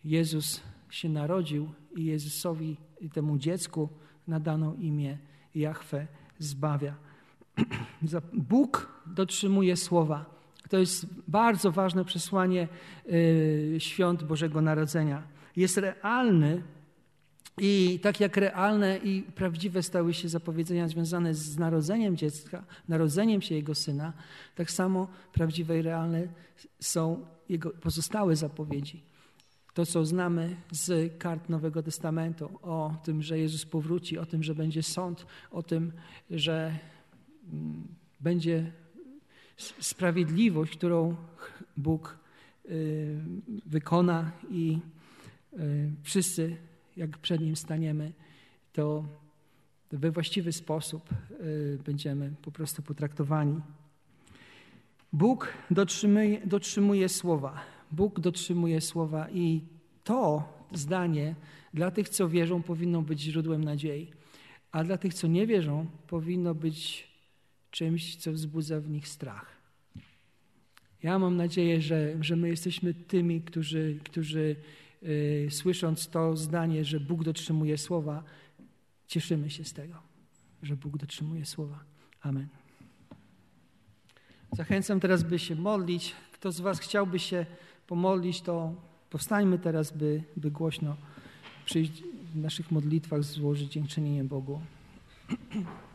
Jezus 0.03 0.61
się 0.89 1.09
narodził 1.09 1.69
i 1.95 2.05
Jezusowi 2.05 2.77
i 3.01 3.09
temu 3.09 3.37
dziecku 3.37 3.89
nadano 4.27 4.75
imię 4.75 5.17
Jahwe 5.55 6.07
zbawia. 6.39 6.95
Bóg 8.33 9.01
dotrzymuje 9.05 9.77
słowa. 9.77 10.25
To 10.69 10.77
jest 10.77 11.05
bardzo 11.27 11.71
ważne 11.71 12.05
przesłanie 12.05 12.67
y, 13.09 13.75
świąt 13.77 14.23
Bożego 14.23 14.61
Narodzenia. 14.61 15.23
Jest 15.55 15.77
realny 15.77 16.61
i 17.57 17.99
tak 18.03 18.19
jak 18.19 18.37
realne 18.37 18.97
i 18.97 19.21
prawdziwe 19.21 19.83
stały 19.83 20.13
się 20.13 20.29
zapowiedzenia 20.29 20.87
związane 20.87 21.33
z 21.33 21.57
narodzeniem 21.57 22.17
dziecka, 22.17 22.63
narodzeniem 22.87 23.41
się 23.41 23.55
jego 23.55 23.75
syna, 23.75 24.13
tak 24.55 24.71
samo 24.71 25.07
prawdziwe 25.33 25.79
i 25.79 25.81
realne 25.81 26.27
są 26.79 27.25
jego 27.49 27.69
pozostałe 27.69 28.35
zapowiedzi. 28.35 29.10
To, 29.73 29.85
co 29.85 30.05
znamy 30.05 30.55
z 30.71 31.17
kart 31.17 31.49
Nowego 31.49 31.83
Testamentu, 31.83 32.49
o 32.61 32.95
tym, 33.03 33.21
że 33.21 33.39
Jezus 33.39 33.65
powróci, 33.65 34.17
o 34.17 34.25
tym, 34.25 34.43
że 34.43 34.55
będzie 34.55 34.83
sąd, 34.83 35.25
o 35.51 35.63
tym, 35.63 35.91
że 36.29 36.79
mm, 37.53 37.87
będzie 38.19 38.71
sprawiedliwość, 39.79 40.77
którą 40.77 41.15
Bóg 41.77 42.17
y, 42.69 43.19
wykona 43.65 44.31
i 44.49 44.79
y, 45.53 45.91
wszyscy, 46.03 46.57
jak 46.97 47.17
przed 47.17 47.41
Nim 47.41 47.55
staniemy, 47.55 48.13
to 48.73 49.05
we 49.91 50.11
właściwy 50.11 50.51
sposób 50.51 51.09
y, 51.41 51.79
będziemy 51.85 52.33
po 52.41 52.51
prostu 52.51 52.81
potraktowani. 52.81 53.61
Bóg 55.13 55.53
dotrzymuje, 55.71 56.47
dotrzymuje 56.47 57.09
słowa. 57.09 57.61
Bóg 57.91 58.19
dotrzymuje 58.19 58.81
słowa 58.81 59.29
i 59.29 59.61
to 60.03 60.43
zdanie 60.73 61.35
dla 61.73 61.91
tych, 61.91 62.09
co 62.09 62.29
wierzą, 62.29 62.63
powinno 62.63 63.01
być 63.01 63.19
źródłem 63.19 63.63
nadziei, 63.63 64.11
a 64.71 64.83
dla 64.83 64.97
tych, 64.97 65.13
co 65.13 65.27
nie 65.27 65.47
wierzą, 65.47 65.85
powinno 66.07 66.55
być 66.55 67.07
czymś, 67.71 68.15
co 68.15 68.31
wzbudza 68.31 68.79
w 68.79 68.89
nich 68.89 69.07
strach. 69.07 69.61
Ja 71.03 71.19
mam 71.19 71.37
nadzieję, 71.37 71.81
że, 71.81 72.15
że 72.21 72.35
my 72.35 72.49
jesteśmy 72.49 72.93
tymi, 72.93 73.41
którzy, 73.41 73.99
którzy 74.03 74.55
yy, 75.01 75.47
słysząc 75.51 76.07
to 76.07 76.37
zdanie, 76.37 76.85
że 76.85 76.99
Bóg 76.99 77.23
dotrzymuje 77.23 77.77
słowa, 77.77 78.23
cieszymy 79.07 79.49
się 79.49 79.63
z 79.63 79.73
tego, 79.73 79.95
że 80.63 80.75
Bóg 80.75 80.97
dotrzymuje 80.97 81.45
słowa. 81.45 81.83
Amen. 82.21 82.47
Zachęcam 84.51 84.99
teraz, 84.99 85.23
by 85.23 85.39
się 85.39 85.55
modlić. 85.55 86.15
Kto 86.31 86.51
z 86.51 86.59
Was 86.59 86.79
chciałby 86.79 87.19
się 87.19 87.45
pomodlić, 87.91 88.41
to 88.41 88.73
powstańmy 89.09 89.59
teraz, 89.59 89.91
by, 89.97 90.23
by 90.37 90.51
głośno 90.51 90.95
przyjść 91.65 92.03
w 92.33 92.37
naszych 92.37 92.71
modlitwach 92.71 93.23
złożyć 93.23 93.71
dziękczynienie 93.71 94.23
Bogu. 94.23 94.61